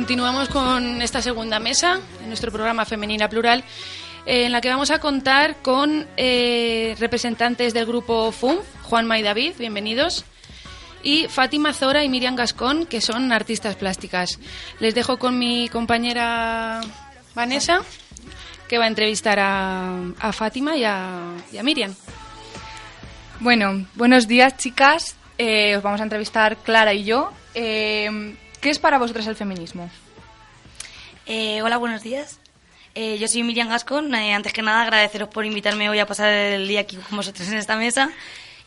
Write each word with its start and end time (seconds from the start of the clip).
Continuamos 0.00 0.48
con 0.48 1.02
esta 1.02 1.20
segunda 1.20 1.58
mesa, 1.60 2.00
en 2.22 2.28
nuestro 2.28 2.50
programa 2.50 2.86
Femenina 2.86 3.28
Plural, 3.28 3.62
eh, 4.24 4.46
en 4.46 4.50
la 4.50 4.62
que 4.62 4.70
vamos 4.70 4.90
a 4.90 4.98
contar 4.98 5.56
con 5.56 6.08
eh, 6.16 6.96
representantes 6.98 7.74
del 7.74 7.84
grupo 7.84 8.32
FUM, 8.32 8.56
Juanma 8.84 9.18
y 9.18 9.22
David, 9.22 9.52
bienvenidos, 9.58 10.24
y 11.02 11.28
Fátima 11.28 11.74
Zora 11.74 12.02
y 12.02 12.08
Miriam 12.08 12.34
Gascón, 12.34 12.86
que 12.86 13.02
son 13.02 13.30
artistas 13.30 13.76
plásticas. 13.76 14.38
Les 14.78 14.94
dejo 14.94 15.18
con 15.18 15.38
mi 15.38 15.68
compañera 15.68 16.80
Vanessa, 17.34 17.82
que 18.68 18.78
va 18.78 18.86
a 18.86 18.88
entrevistar 18.88 19.38
a, 19.38 20.32
Fátima 20.32 20.78
y 20.78 20.84
a, 20.84 21.34
Miriam. 21.62 21.94
Bueno, 23.38 23.86
buenos 23.96 24.26
días 24.26 24.56
chicas. 24.56 25.16
Eh, 25.36 25.76
os 25.76 25.82
vamos 25.82 26.00
a 26.00 26.04
entrevistar 26.04 26.56
Clara 26.56 26.94
y 26.94 27.04
yo. 27.04 27.32
¿Qué 28.60 28.68
es 28.68 28.78
para 28.78 28.98
vosotras 28.98 29.26
el 29.26 29.36
feminismo? 29.36 29.90
Eh, 31.24 31.62
hola, 31.62 31.78
buenos 31.78 32.02
días. 32.02 32.40
Eh, 32.94 33.16
yo 33.18 33.26
soy 33.26 33.42
Miriam 33.42 33.70
Gascon. 33.70 34.14
Eh, 34.14 34.34
antes 34.34 34.52
que 34.52 34.60
nada, 34.60 34.82
agradeceros 34.82 35.30
por 35.30 35.46
invitarme 35.46 35.88
hoy 35.88 35.98
a 35.98 36.04
pasar 36.04 36.30
el 36.30 36.68
día 36.68 36.80
aquí 36.80 36.96
con 36.96 37.16
vosotros 37.16 37.48
en 37.48 37.56
esta 37.56 37.76
mesa. 37.76 38.10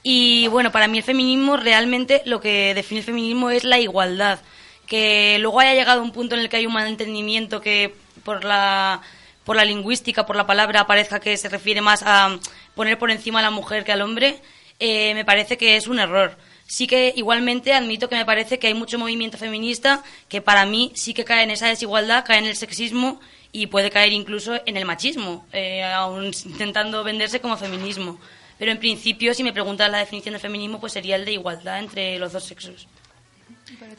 Y 0.02 0.48
bueno, 0.48 0.72
para 0.72 0.88
mí 0.88 0.98
el 0.98 1.04
feminismo 1.04 1.58
realmente 1.58 2.24
lo 2.26 2.42
que 2.42 2.74
define 2.74 3.02
el 3.02 3.06
feminismo 3.06 3.52
es 3.52 3.64
la 3.64 3.78
igualdad. 3.78 4.40
Que 4.88 5.38
luego 5.40 5.60
haya 5.60 5.76
llegado 5.76 6.02
un 6.02 6.12
punto 6.12 6.34
en 6.34 6.42
el 6.42 6.50
que 6.50 6.58
hay 6.58 6.66
un 6.66 6.74
mal 6.74 6.88
entendimiento 6.88 7.62
que 7.62 7.94
por 8.24 8.44
la, 8.44 9.00
por 9.44 9.56
la 9.56 9.64
lingüística, 9.64 10.26
por 10.26 10.36
la 10.36 10.48
palabra, 10.48 10.88
parezca 10.88 11.20
que 11.20 11.38
se 11.38 11.50
refiere 11.50 11.82
más 11.82 12.02
a 12.02 12.40
poner 12.74 12.98
por 12.98 13.12
encima 13.12 13.40
a 13.40 13.44
la 13.44 13.52
mujer 13.52 13.84
que 13.84 13.92
al 13.92 14.02
hombre, 14.02 14.42
me 14.80 15.24
parece 15.24 15.56
que 15.56 15.78
es 15.78 15.86
un 15.88 16.00
error 16.00 16.36
sí 16.68 16.88
que 16.88 17.14
igualmente 17.16 17.74
admito 17.74 18.10
que 18.10 18.16
me 18.16 18.26
parece 18.26 18.60
que 18.60 18.68
hay 18.68 18.74
mucho 18.74 18.98
movimiento 18.98 19.38
feminista 19.38 20.04
que 20.28 20.42
para 20.42 20.66
mí 20.66 20.92
sí 20.96 21.14
que 21.14 21.26
cae 21.26 21.44
en 21.44 21.52
esa 21.52 21.68
desigualdad, 21.68 22.26
cae 22.26 22.40
en 22.40 22.46
el 22.46 22.56
sexismo 22.56 23.20
y 23.52 23.68
puede 23.68 23.92
caer 23.92 24.12
incluso 24.14 24.60
en 24.66 24.78
el 24.78 24.86
machismo, 24.86 25.46
eh, 25.54 25.84
aún 25.84 26.32
intentando 26.46 27.04
venderse 27.04 27.40
como 27.40 27.56
feminismo. 27.56 28.20
Pero 28.58 28.72
en 28.72 28.80
principio, 28.80 29.34
si 29.34 29.44
me 29.44 29.54
preguntas 29.54 29.90
la 29.92 30.00
definición 30.00 30.34
de 30.34 30.40
feminismo, 30.40 30.80
pues 30.80 30.94
sería 30.94 31.16
el 31.16 31.26
de 31.26 31.34
igualdad 31.34 31.80
entre 31.80 32.18
los 32.18 32.34
dos 32.34 32.44
sexos. 32.44 32.88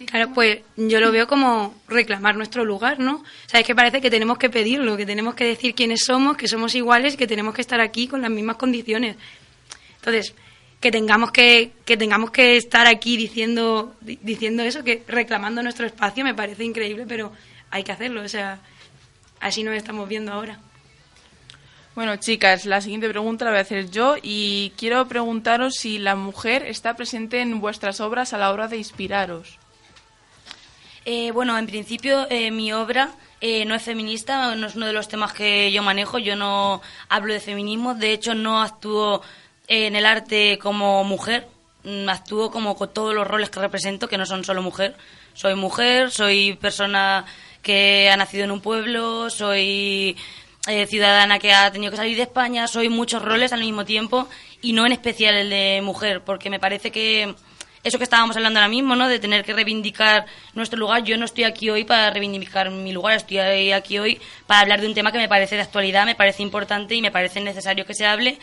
Claro, 0.07 0.33
pues 0.35 0.61
yo 0.77 1.01
lo 1.01 1.13
veo 1.13 1.27
como 1.27 1.75
reclamar 1.89 2.37
nuestro 2.37 2.65
lugar, 2.65 2.99
¿no? 2.99 3.17
O 3.17 3.49
sea, 3.49 3.61
es 3.61 3.67
que 3.67 3.75
parece 3.75 4.01
que 4.01 4.11
tenemos 4.11 4.39
que 4.39 4.51
pedirlo, 4.51 4.97
que 4.97 5.07
tenemos 5.07 5.35
que 5.35 5.45
decir 5.45 5.75
quiénes 5.75 6.05
somos, 6.05 6.37
que 6.37 6.49
somos 6.49 6.75
iguales, 6.75 7.17
que 7.17 7.27
tenemos 7.27 7.55
que 7.55 7.61
estar 7.61 7.81
aquí 7.81 8.09
con 8.09 8.23
las 8.23 8.31
mismas 8.31 8.57
condiciones. 8.57 9.17
Entonces, 9.97 10.35
que 10.85 10.93
tengamos 10.93 11.33
que, 11.33 11.73
que 11.87 11.97
tengamos 11.97 12.31
que 12.31 12.59
estar 12.59 12.87
aquí 12.87 13.17
diciendo, 13.17 13.95
diciendo 14.03 14.63
eso, 14.63 14.85
que 14.85 15.03
reclamando 15.09 15.63
nuestro 15.63 15.87
espacio 15.87 16.23
me 16.25 16.35
parece 16.35 16.63
increíble, 16.63 17.07
pero 17.09 17.33
hay 17.71 17.83
que 17.85 17.93
hacerlo, 17.93 18.21
o 18.21 18.29
sea, 18.29 18.59
así 19.41 19.65
nos 19.65 19.77
estamos 19.77 20.07
viendo 20.07 20.31
ahora. 20.31 20.59
Bueno, 21.95 22.17
chicas, 22.17 22.67
la 22.67 22.83
siguiente 22.83 23.09
pregunta 23.09 23.47
la 23.47 23.53
voy 23.53 23.61
a 23.61 23.63
hacer 23.63 23.91
yo 23.91 24.17
y 24.23 24.75
quiero 24.77 25.09
preguntaros 25.09 25.77
si 25.77 25.97
la 25.97 26.17
mujer 26.17 26.65
está 26.67 26.95
presente 26.97 27.41
en 27.41 27.63
vuestras 27.63 28.03
obras 28.03 28.35
a 28.35 28.39
la 28.39 28.53
hora 28.53 28.69
de 28.69 28.77
inspiraros. 28.77 29.59
Eh, 31.07 31.31
bueno, 31.31 31.57
en 31.57 31.67
principio 31.67 32.27
eh, 32.29 32.51
mi 32.51 32.75
obra 32.75 33.11
eh, 33.41 33.65
no 33.65 33.75
es 33.75 33.83
feminista, 33.83 34.55
no 34.55 34.67
es 34.67 34.75
uno 34.75 34.87
de 34.87 34.93
los 34.93 35.09
temas 35.09 35.33
que 35.33 35.73
yo 35.73 35.83
manejo, 35.83 36.19
yo 36.19 36.37
no 36.37 36.83
hablo 37.09 37.33
de 37.33 37.41
feminismo, 37.41 37.95
de 37.95 38.13
hecho 38.13 38.35
no 38.35 38.61
actúo 38.61 39.23
en 39.69 39.97
el 39.97 40.07
arte 40.07 40.59
como 40.59 41.05
mujer, 41.05 41.47
mm, 41.85 42.09
actúo 42.09 42.51
como 42.51 42.77
con 42.77 42.93
todos 42.93 43.15
los 43.15 43.27
roles 43.27 43.51
que 43.51 43.61
represento, 43.61 44.09
que 44.09 44.19
no 44.19 44.27
son 44.27 44.45
solo 44.45 44.63
mujer. 44.63 44.95
Soy 45.35 45.55
mujer, 45.55 46.11
soy 46.11 46.55
persona 46.61 47.25
que 47.63 48.11
ha 48.11 48.17
nacido 48.17 48.45
en 48.45 48.51
un 48.51 48.61
pueblo, 48.61 49.31
soy 49.31 50.17
eh, 50.69 50.87
ciudadana 50.87 51.39
que 51.39 51.53
ha 51.53 51.71
tenido 51.73 51.91
que 51.91 51.97
salir 51.97 52.17
de 52.17 52.23
España, 52.23 52.69
soy 52.69 52.89
muchos 52.89 53.23
roles 53.23 53.53
al 53.53 53.61
mismo 53.61 53.85
tiempo 53.85 54.29
y 54.63 54.73
no 54.73 54.87
en 54.87 54.93
especial 54.93 55.35
el 55.35 55.51
de 55.51 55.81
mujer, 55.83 56.23
porque 56.23 56.51
me 56.51 56.61
parece 56.61 56.91
que 56.91 57.35
eso 57.83 57.99
que 57.99 58.05
estábamos 58.05 58.35
hablando 58.37 58.59
ahora 58.59 58.69
mismo, 58.69 58.97
¿no? 58.97 59.09
De 59.09 59.19
tener 59.19 59.45
que 59.45 59.53
reivindicar 59.53 60.25
nuestro 60.55 60.79
lugar. 60.79 61.05
Yo 61.05 61.19
no 61.19 61.27
estoy 61.27 61.45
aquí 61.45 61.69
hoy 61.69 61.85
para 61.85 62.11
reivindicar 62.11 62.71
mi 62.71 62.93
lugar, 62.93 63.17
estoy 63.17 63.73
aquí 63.73 63.99
hoy 63.99 64.19
para 64.47 64.61
hablar 64.61 64.81
de 64.81 64.87
un 64.87 64.95
tema 64.95 65.13
que 65.13 65.19
me 65.19 65.29
parece 65.29 65.57
de 65.57 65.63
actualidad, 65.63 66.07
me 66.07 66.15
parece 66.15 66.43
importante 66.43 66.95
y 66.95 67.03
me 67.03 67.11
parece 67.11 67.41
necesario 67.41 67.85
que 67.85 67.93
se 67.93 68.07
hable 68.07 68.39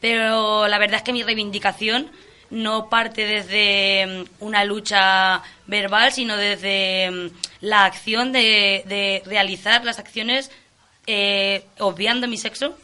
pero 0.00 0.68
la 0.68 0.78
verdad 0.78 0.96
es 0.96 1.02
que 1.02 1.12
mi 1.12 1.22
reivindicación 1.22 2.10
no 2.50 2.88
parte 2.88 3.26
desde 3.26 4.06
mm, 4.06 4.44
una 4.44 4.64
lucha 4.64 5.42
verbal, 5.66 6.12
sino 6.12 6.36
desde 6.36 7.10
mm, 7.10 7.30
la 7.60 7.84
acción 7.84 8.32
de, 8.32 9.22
realizar 9.26 9.84
las 9.84 9.98
acciones 9.98 10.50
eh, 11.06 11.64
obviando 11.78 12.28
mi 12.28 12.36
sexo, 12.36 12.76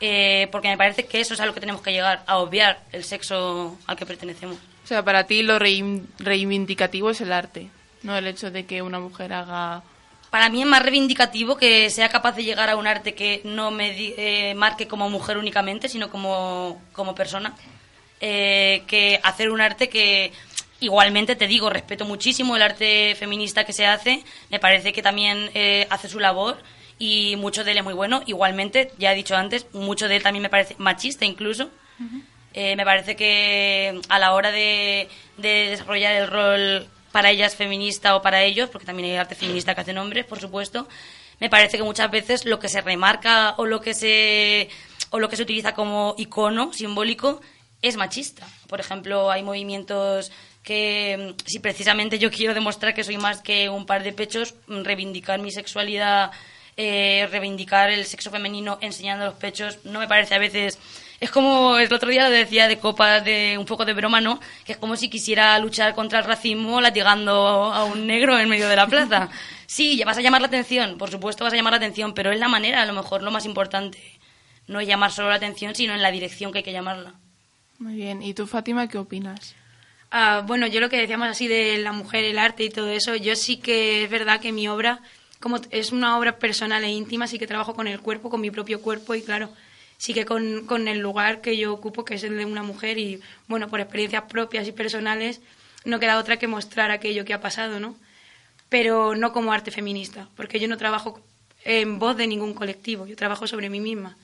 eh, 0.00 0.48
porque 0.52 0.68
me 0.68 0.76
parece 0.76 1.06
que 1.06 1.20
eso 1.20 1.34
es 1.34 1.40
a 1.40 1.46
lo 1.46 1.54
que 1.54 1.60
tenemos 1.60 1.82
que 1.82 1.92
llegar, 1.92 2.22
a 2.26 2.38
obviar 2.38 2.80
el 2.92 3.04
sexo 3.04 3.78
al 3.86 3.96
que 3.96 4.06
pertenecemos. 4.06 4.56
O 4.84 4.86
sea, 4.86 5.02
para 5.02 5.24
ti 5.24 5.42
lo 5.42 5.58
reivindicativo 5.58 7.10
es 7.10 7.20
el 7.20 7.32
arte, 7.32 7.68
no 8.02 8.16
el 8.16 8.26
hecho 8.26 8.50
de 8.50 8.66
que 8.66 8.82
una 8.82 9.00
mujer 9.00 9.32
haga 9.32 9.82
para 10.34 10.48
mí 10.48 10.62
es 10.62 10.66
más 10.66 10.82
reivindicativo 10.82 11.56
que 11.56 11.88
sea 11.90 12.08
capaz 12.08 12.32
de 12.32 12.42
llegar 12.42 12.68
a 12.68 12.74
un 12.74 12.88
arte 12.88 13.14
que 13.14 13.40
no 13.44 13.70
me 13.70 13.94
eh, 13.96 14.52
marque 14.56 14.88
como 14.88 15.08
mujer 15.08 15.38
únicamente, 15.38 15.88
sino 15.88 16.10
como, 16.10 16.82
como 16.92 17.14
persona. 17.14 17.54
Eh, 18.20 18.82
que 18.88 19.20
hacer 19.22 19.48
un 19.48 19.60
arte 19.60 19.88
que 19.88 20.32
igualmente 20.80 21.36
te 21.36 21.46
digo, 21.46 21.70
respeto 21.70 22.04
muchísimo 22.04 22.56
el 22.56 22.62
arte 22.62 23.14
feminista 23.14 23.62
que 23.62 23.72
se 23.72 23.86
hace, 23.86 24.24
me 24.50 24.58
parece 24.58 24.92
que 24.92 25.02
también 25.02 25.52
eh, 25.54 25.86
hace 25.88 26.08
su 26.08 26.18
labor 26.18 26.56
y 26.98 27.36
mucho 27.36 27.62
de 27.62 27.70
él 27.70 27.78
es 27.78 27.84
muy 27.84 27.94
bueno. 27.94 28.24
Igualmente, 28.26 28.90
ya 28.98 29.12
he 29.12 29.14
dicho 29.14 29.36
antes, 29.36 29.72
mucho 29.72 30.08
de 30.08 30.16
él 30.16 30.24
también 30.24 30.42
me 30.42 30.50
parece 30.50 30.74
machista 30.78 31.24
incluso. 31.24 31.70
me 32.56 32.84
parece 32.84 33.14
que 33.14 34.00
a 34.08 34.18
la 34.18 34.34
hora 34.34 34.50
de, 34.50 35.08
de 35.36 35.68
desarrollar 35.70 36.16
el 36.16 36.26
rol 36.26 36.88
para 37.14 37.30
ellas 37.30 37.54
feminista 37.54 38.16
o 38.16 38.22
para 38.22 38.42
ellos, 38.42 38.70
porque 38.70 38.86
también 38.86 39.08
hay 39.08 39.16
arte 39.16 39.36
feminista 39.36 39.72
que 39.72 39.82
hace 39.82 39.96
hombres, 39.96 40.26
por 40.26 40.40
supuesto, 40.40 40.88
me 41.38 41.48
parece 41.48 41.76
que 41.76 41.84
muchas 41.84 42.10
veces 42.10 42.44
lo 42.44 42.58
que 42.58 42.68
se 42.68 42.80
remarca 42.80 43.54
o 43.56 43.66
lo 43.66 43.80
que 43.80 43.94
se 43.94 44.68
o 45.10 45.20
lo 45.20 45.28
que 45.28 45.36
se 45.36 45.44
utiliza 45.44 45.74
como 45.74 46.16
icono 46.18 46.72
simbólico 46.72 47.40
es 47.82 47.96
machista. 47.96 48.48
Por 48.66 48.80
ejemplo, 48.80 49.30
hay 49.30 49.44
movimientos 49.44 50.32
que 50.64 51.36
si 51.46 51.60
precisamente 51.60 52.18
yo 52.18 52.32
quiero 52.32 52.52
demostrar 52.52 52.94
que 52.94 53.04
soy 53.04 53.16
más 53.16 53.42
que 53.42 53.68
un 53.68 53.86
par 53.86 54.02
de 54.02 54.12
pechos, 54.12 54.56
reivindicar 54.66 55.38
mi 55.38 55.52
sexualidad, 55.52 56.32
eh, 56.76 57.28
reivindicar 57.30 57.90
el 57.90 58.04
sexo 58.04 58.30
femenino 58.30 58.78
enseñando 58.80 59.26
los 59.26 59.34
pechos, 59.34 59.78
no 59.84 60.00
me 60.00 60.08
parece 60.08 60.34
a 60.34 60.38
veces 60.38 60.78
es 61.20 61.30
como 61.30 61.78
el 61.78 61.92
otro 61.92 62.10
día 62.10 62.28
lo 62.28 62.30
decía 62.30 62.68
de 62.68 62.78
copa 62.78 63.20
de 63.20 63.56
un 63.58 63.64
poco 63.64 63.84
de 63.84 63.94
broma, 63.94 64.20
¿no? 64.20 64.40
Que 64.64 64.72
es 64.72 64.78
como 64.78 64.96
si 64.96 65.08
quisiera 65.08 65.58
luchar 65.58 65.94
contra 65.94 66.18
el 66.18 66.24
racismo 66.24 66.80
latigando 66.80 67.32
a 67.72 67.84
un 67.84 68.06
negro 68.06 68.38
en 68.38 68.48
medio 68.48 68.68
de 68.68 68.76
la 68.76 68.86
plaza. 68.86 69.28
Sí, 69.66 70.00
vas 70.04 70.18
a 70.18 70.20
llamar 70.20 70.42
la 70.42 70.46
atención, 70.46 70.98
por 70.98 71.10
supuesto 71.10 71.42
vas 71.42 71.52
a 71.52 71.56
llamar 71.56 71.72
la 71.72 71.78
atención, 71.78 72.12
pero 72.12 72.30
es 72.30 72.38
la 72.38 72.48
manera, 72.48 72.82
a 72.82 72.86
lo 72.86 72.92
mejor 72.92 73.22
lo 73.22 73.32
más 73.32 73.44
importante. 73.46 73.98
No 74.68 74.78
es 74.78 74.86
llamar 74.86 75.10
solo 75.10 75.30
la 75.30 75.34
atención, 75.36 75.74
sino 75.74 75.94
en 75.94 76.02
la 76.02 76.12
dirección 76.12 76.52
que 76.52 76.58
hay 76.58 76.64
que 76.64 76.72
llamarla. 76.72 77.14
Muy 77.78 77.94
bien. 77.94 78.22
¿Y 78.22 78.34
tú, 78.34 78.46
Fátima, 78.46 78.86
qué 78.88 78.98
opinas? 78.98 79.56
Ah, 80.10 80.44
bueno, 80.46 80.68
yo 80.68 80.80
lo 80.80 80.90
que 80.90 80.98
decíamos 80.98 81.28
así 81.28 81.48
de 81.48 81.78
la 81.78 81.92
mujer, 81.92 82.24
el 82.24 82.38
arte 82.38 82.62
y 82.62 82.70
todo 82.70 82.88
eso, 82.90 83.16
yo 83.16 83.34
sí 83.34 83.56
que 83.56 84.04
es 84.04 84.10
verdad 84.10 84.38
que 84.38 84.52
mi 84.52 84.68
obra, 84.68 85.00
es 85.70 85.92
una 85.92 86.18
obra 86.18 86.38
personal 86.38 86.84
e 86.84 86.88
íntima, 86.88 87.26
sí 87.26 87.38
que 87.38 87.46
trabajo 87.46 87.74
con 87.74 87.86
el 87.86 88.00
cuerpo, 88.00 88.30
con 88.30 88.40
mi 88.40 88.50
propio 88.50 88.80
cuerpo 88.80 89.14
y 89.14 89.22
claro, 89.22 89.50
sí 89.98 90.14
que 90.14 90.24
con, 90.24 90.66
con 90.66 90.88
el 90.88 90.98
lugar 90.98 91.40
que 91.40 91.56
yo 91.56 91.72
ocupo, 91.72 92.04
que 92.04 92.14
es 92.14 92.24
el 92.24 92.36
de 92.36 92.44
una 92.44 92.62
mujer, 92.62 92.98
y 92.98 93.20
bueno, 93.48 93.68
por 93.68 93.80
experiencias 93.80 94.24
propias 94.24 94.66
y 94.68 94.72
personales, 94.72 95.40
no 95.84 96.00
queda 96.00 96.18
otra 96.18 96.38
que 96.38 96.48
mostrar 96.48 96.90
aquello 96.90 97.24
que 97.24 97.34
ha 97.34 97.40
pasado, 97.40 97.80
¿no? 97.80 97.96
Pero 98.68 99.14
no 99.14 99.32
como 99.32 99.52
arte 99.52 99.70
feminista, 99.70 100.28
porque 100.36 100.58
yo 100.58 100.68
no 100.68 100.76
trabajo 100.76 101.20
en 101.64 101.98
voz 101.98 102.16
de 102.16 102.26
ningún 102.26 102.54
colectivo, 102.54 103.06
yo 103.06 103.16
trabajo 103.16 103.46
sobre 103.46 103.70
mí 103.70 103.80
misma. 103.80 104.16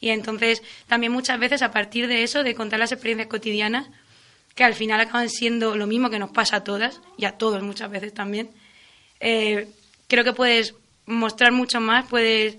Y 0.00 0.10
entonces 0.10 0.62
también 0.86 1.12
muchas 1.12 1.38
veces 1.38 1.62
a 1.62 1.70
partir 1.70 2.08
de 2.08 2.22
eso, 2.22 2.42
de 2.42 2.54
contar 2.54 2.80
las 2.80 2.92
experiencias 2.92 3.28
cotidianas, 3.28 3.86
que 4.54 4.64
al 4.64 4.74
final 4.74 5.00
acaban 5.00 5.30
siendo 5.30 5.76
lo 5.76 5.86
mismo 5.86 6.10
que 6.10 6.18
nos 6.18 6.30
pasa 6.30 6.56
a 6.56 6.64
todas, 6.64 7.00
y 7.16 7.24
a 7.24 7.38
todos 7.38 7.62
muchas 7.62 7.90
veces 7.90 8.12
también, 8.12 8.50
eh, 9.20 9.68
creo 10.12 10.24
que 10.24 10.34
puedes 10.34 10.74
mostrar 11.06 11.52
mucho 11.52 11.80
más, 11.80 12.04
puedes 12.06 12.58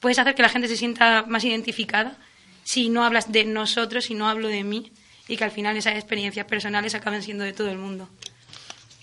puedes 0.00 0.18
hacer 0.18 0.34
que 0.34 0.42
la 0.42 0.48
gente 0.48 0.68
se 0.68 0.76
sienta 0.78 1.24
más 1.28 1.44
identificada 1.44 2.16
si 2.64 2.88
no 2.88 3.04
hablas 3.04 3.30
de 3.30 3.44
nosotros, 3.44 4.06
si 4.06 4.14
no 4.14 4.26
hablo 4.26 4.48
de 4.48 4.64
mí 4.64 4.90
y 5.28 5.36
que 5.36 5.44
al 5.44 5.50
final 5.50 5.76
esas 5.76 5.96
experiencias 5.96 6.46
personales 6.46 6.94
acaben 6.94 7.22
siendo 7.22 7.44
de 7.44 7.52
todo 7.52 7.70
el 7.70 7.76
mundo. 7.78 8.08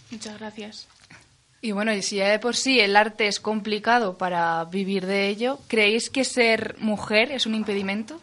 Muchas 0.09 0.39
gracias. 0.39 0.87
Y 1.61 1.71
bueno, 1.71 1.93
y 1.93 2.01
si 2.01 2.15
ya 2.15 2.29
de 2.29 2.39
por 2.39 2.55
sí 2.55 2.79
el 2.79 2.95
arte 2.95 3.27
es 3.27 3.39
complicado 3.39 4.17
para 4.17 4.65
vivir 4.65 5.05
de 5.05 5.27
ello, 5.27 5.59
¿creéis 5.67 6.09
que 6.09 6.23
ser 6.23 6.75
mujer 6.79 7.31
es 7.31 7.45
un 7.45 7.53
impedimento? 7.53 8.19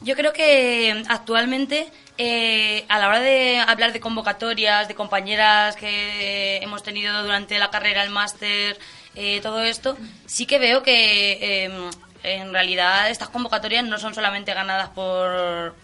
Yo 0.00 0.16
creo 0.16 0.32
que 0.32 1.04
actualmente, 1.08 1.88
eh, 2.18 2.84
a 2.88 2.98
la 2.98 3.08
hora 3.08 3.20
de 3.20 3.58
hablar 3.58 3.92
de 3.92 4.00
convocatorias, 4.00 4.88
de 4.88 4.94
compañeras 4.94 5.76
que 5.76 6.58
hemos 6.58 6.82
tenido 6.82 7.22
durante 7.22 7.58
la 7.58 7.70
carrera, 7.70 8.02
el 8.02 8.10
máster, 8.10 8.78
eh, 9.14 9.40
todo 9.42 9.62
esto, 9.62 9.96
sí 10.26 10.46
que 10.46 10.58
veo 10.58 10.82
que 10.82 11.64
eh, 11.64 11.90
en 12.24 12.52
realidad 12.52 13.10
estas 13.10 13.28
convocatorias 13.28 13.84
no 13.84 13.98
son 13.98 14.14
solamente 14.14 14.54
ganadas 14.54 14.90
por, 14.90 15.74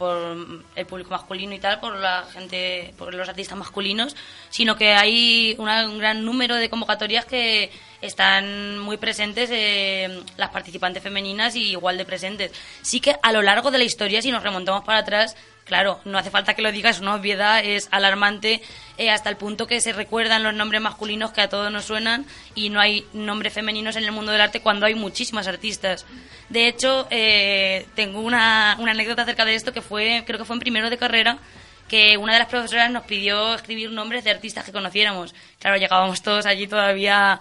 el 0.77 0.87
público 0.87 1.11
masculino 1.11 1.53
y 1.55 1.59
tal, 1.59 1.81
por 1.81 1.97
la 1.97 2.25
gente, 2.33 2.95
por 2.97 3.13
los 3.13 3.29
artistas 3.29 3.59
masculinos, 3.59 4.15
sino 4.49 4.77
que 4.77 4.93
hay 4.93 5.57
un 5.59 5.99
gran 5.99 6.25
número 6.25 6.55
de 6.55 6.71
convocatorias 6.71 7.25
que 7.25 7.71
están 8.01 8.79
muy 8.79 8.97
presentes 8.97 9.51
eh, 9.53 10.23
las 10.37 10.51
participantes 10.51 11.03
femeninas 11.03 11.57
y 11.57 11.73
igual 11.73 11.99
de 11.99 12.05
presentes. 12.05 12.53
Sí 12.83 13.01
que 13.01 13.17
a 13.21 13.33
lo 13.33 13.43
largo 13.43 13.71
de 13.71 13.79
la 13.79 13.85
historia, 13.85 14.23
si 14.23 14.31
nos 14.31 14.43
remontamos 14.43 14.85
para 14.85 14.99
atrás, 14.99 15.37
claro, 15.69 16.00
no 16.05 16.19
hace 16.19 16.31
falta 16.31 16.55
que 16.55 16.62
lo 16.62 16.73
digas, 16.73 16.97
es 16.97 17.03
una 17.03 17.15
obviedad, 17.15 17.65
es 17.65 17.88
alarmante 17.93 18.61
eh, 18.97 19.11
hasta 19.11 19.31
el 19.31 19.37
punto 19.37 19.67
que 19.67 19.81
se 19.81 19.93
recuerdan 19.93 20.43
los 20.43 20.55
nombres 20.55 20.81
masculinos 20.81 21.31
que 21.31 21.43
a 21.43 21.49
todos 21.49 21.70
nos 21.70 21.85
suenan 21.85 22.26
y 22.55 22.70
no 22.70 22.81
hay 22.81 23.06
nombres 23.12 23.53
femeninos 23.53 23.94
en 23.94 24.05
el 24.05 24.11
mundo 24.12 24.32
del 24.32 24.41
arte 24.41 24.61
cuando 24.61 24.87
hay 24.87 24.97
muchísimas 24.97 25.47
artistas. 25.47 26.06
De 26.49 26.67
hecho, 26.67 27.06
eh, 27.11 27.87
tengo 27.94 28.20
una, 28.20 28.76
una 28.81 28.91
anécdota 28.93 29.23
acerca 29.23 29.44
de 29.44 29.55
esto 29.55 29.73
que 29.73 29.82
fue, 29.82 30.25
creo 30.26 30.38
que 30.38 30.44
fue 30.44 30.56
en 30.56 30.61
primero 30.61 30.91
de 30.91 30.99
carrera, 30.99 31.38
que 31.87 32.17
una 32.17 32.35
de 32.35 32.41
las 32.41 32.49
profesoras 32.49 32.91
nos 32.91 33.05
pidió 33.05 33.55
escribir 33.55 33.91
nombres 33.91 34.25
de 34.25 34.31
artistas 34.31 34.65
que 34.65 34.73
conociéramos. 34.73 35.35
Claro, 35.59 35.76
llegábamos 35.76 36.23
todos 36.23 36.47
allí 36.47 36.67
todavía 36.67 37.41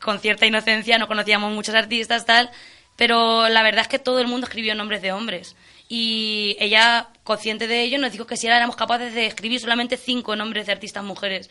con 0.00 0.18
cierta 0.20 0.46
inocencia, 0.46 0.98
no 0.98 1.08
conocíamos 1.08 1.52
muchos 1.52 1.74
artistas, 1.74 2.26
tal, 2.26 2.50
pero 2.96 3.48
la 3.48 3.62
verdad 3.62 3.82
es 3.82 3.88
que 3.88 3.98
todo 3.98 4.20
el 4.20 4.26
mundo 4.26 4.46
escribió 4.46 4.74
nombres 4.74 5.02
de 5.02 5.12
hombres. 5.12 5.56
Y 5.88 6.56
ella, 6.58 7.08
consciente 7.22 7.66
de 7.66 7.82
ello, 7.82 7.98
nos 7.98 8.12
dijo 8.12 8.26
que 8.26 8.36
si 8.36 8.46
éramos 8.46 8.76
capaces 8.76 9.14
de 9.14 9.26
escribir 9.26 9.60
solamente 9.60 9.96
cinco 9.96 10.34
nombres 10.36 10.66
de 10.66 10.72
artistas 10.72 11.04
mujeres. 11.04 11.50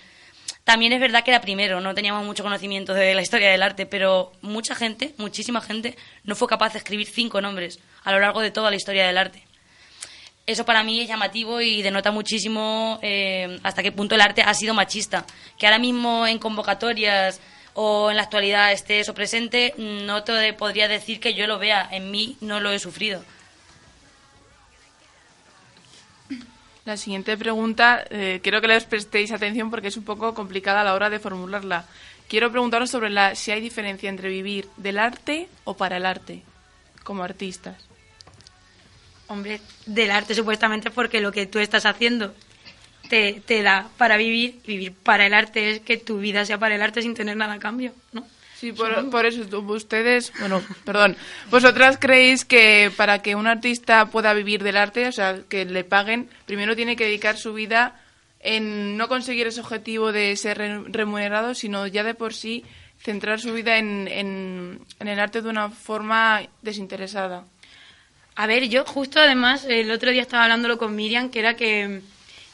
También 0.64 0.94
es 0.94 1.00
verdad 1.00 1.24
que 1.24 1.32
era 1.32 1.42
primero, 1.42 1.80
no 1.80 1.94
teníamos 1.94 2.26
mucho 2.26 2.44
conocimiento 2.44 2.94
de 2.94 3.14
la 3.14 3.22
historia 3.22 3.52
del 3.52 3.62
arte, 3.62 3.86
pero 3.86 4.32
mucha 4.42 4.76
gente, 4.76 5.14
muchísima 5.18 5.62
gente, 5.62 5.96
no 6.24 6.36
fue 6.36 6.48
capaz 6.48 6.74
de 6.74 6.80
escribir 6.80 7.08
cinco 7.08 7.40
nombres 7.40 7.80
a 8.04 8.12
lo 8.12 8.20
largo 8.20 8.42
de 8.42 8.52
toda 8.52 8.72
la 8.72 8.76
historia 8.76 9.06
del 9.06 9.18
arte 9.18 9.44
eso 10.48 10.66
para 10.66 10.84
mí 10.84 11.02
es 11.02 11.08
llamativo 11.08 11.62
y 11.62 11.82
denota 11.82 12.12
muchísimo 12.12 13.00
eh, 13.02 13.60
hasta 13.64 13.82
qué 13.82 13.92
punto 13.92 14.16
el 14.16 14.22
arte 14.22 14.42
ha 14.44 14.54
sido 14.54 14.74
machista. 14.74 15.26
Que 15.58 15.66
ahora 15.66 15.80
mismo 15.80 16.28
en 16.28 16.38
convocatorias 16.38 17.40
o 17.74 18.12
en 18.12 18.18
la 18.18 18.24
actualidad 18.24 18.72
esté 18.72 19.00
eso 19.00 19.14
presente, 19.14 19.74
no 19.78 20.24
te 20.24 20.54
podría 20.54 20.88
decir 20.88 21.20
que 21.20 21.34
yo 21.34 21.48
lo 21.48 21.58
vea. 21.58 21.88
En 21.92 22.12
mí 22.12 22.38
no 22.42 22.60
lo 22.60 22.72
he 22.72 22.80
sufrido. 22.80 23.24
La 26.86 26.98
siguiente 26.98 27.36
pregunta, 27.36 28.06
eh, 28.12 28.40
quiero 28.44 28.62
que 28.62 28.68
les 28.68 28.86
prestéis 28.86 29.32
atención 29.32 29.72
porque 29.72 29.88
es 29.88 29.98
un 29.98 30.04
poco 30.04 30.36
complicada 30.36 30.82
a 30.82 30.84
la 30.84 30.94
hora 30.94 31.10
de 31.10 31.18
formularla. 31.18 31.86
Quiero 32.28 32.52
preguntaros 32.52 32.92
sobre 32.92 33.10
la, 33.10 33.34
si 33.34 33.50
hay 33.50 33.60
diferencia 33.60 34.08
entre 34.08 34.30
vivir 34.30 34.68
del 34.78 35.00
arte 35.00 35.50
o 35.64 35.76
para 35.76 35.98
el 35.98 36.06
arte, 36.06 36.44
como 37.04 37.24
artistas. 37.24 37.76
Hombre, 39.28 39.62
del 39.88 40.12
arte 40.12 40.36
supuestamente 40.36 40.92
porque 40.92 41.22
lo 41.22 41.32
que 41.32 41.48
tú 41.48 41.58
estás 41.58 41.88
haciendo 41.88 42.36
te, 43.10 43.42
te 43.44 43.64
da 43.64 43.90
para 43.98 44.16
vivir. 44.16 44.62
Vivir 44.68 44.94
para 44.94 45.26
el 45.26 45.34
arte 45.34 45.72
es 45.72 45.80
que 45.80 45.98
tu 45.98 46.20
vida 46.20 46.46
sea 46.46 46.60
para 46.60 46.76
el 46.76 46.84
arte 46.84 47.02
sin 47.02 47.16
tener 47.16 47.36
nada 47.36 47.54
a 47.54 47.60
cambio, 47.60 47.94
¿no? 48.12 48.24
Sí, 48.57 48.72
por, 48.72 49.10
por 49.10 49.25
eso 49.25 49.42
ustedes, 49.68 50.31
bueno, 50.40 50.62
perdón, 50.86 51.18
vosotras 51.52 51.98
creéis 52.00 52.46
que 52.46 52.90
para 52.96 53.22
que 53.22 53.36
un 53.36 53.48
artista 53.48 54.06
pueda 54.06 54.34
vivir 54.34 54.63
del 54.63 54.78
arte, 54.78 55.07
o 55.07 55.12
sea, 55.12 55.40
que 55.50 55.66
le 55.66 55.84
paguen, 55.84 56.30
primero 56.46 56.75
tiene 56.75 56.96
que 56.96 57.04
dedicar 57.06 57.38
su 57.38 57.54
vida 57.54 58.00
en 58.40 58.96
no 58.96 59.07
conseguir 59.10 59.48
ese 59.48 59.60
objetivo 59.60 60.12
de 60.13 60.36
ser 60.38 60.57
re- 60.57 60.84
remunerado, 60.88 61.54
sino 61.54 61.86
ya 61.88 62.04
de 62.04 62.13
por 62.13 62.34
sí 62.34 62.63
centrar 63.02 63.42
su 63.42 63.54
vida 63.54 63.78
en, 63.78 64.07
en, 64.07 64.80
en 65.00 65.08
el 65.08 65.19
arte 65.19 65.42
de 65.42 65.50
una 65.50 65.69
forma 65.69 66.42
desinteresada. 66.62 67.44
A 68.36 68.48
ver, 68.48 68.68
yo 68.69 68.86
justo 68.86 69.19
además 69.19 69.66
el 69.66 69.92
otro 69.92 70.12
día 70.12 70.22
estaba 70.22 70.44
hablándolo 70.44 70.78
con 70.78 70.96
Miriam, 70.96 71.30
que 71.30 71.40
era 71.40 71.56
que 71.56 72.01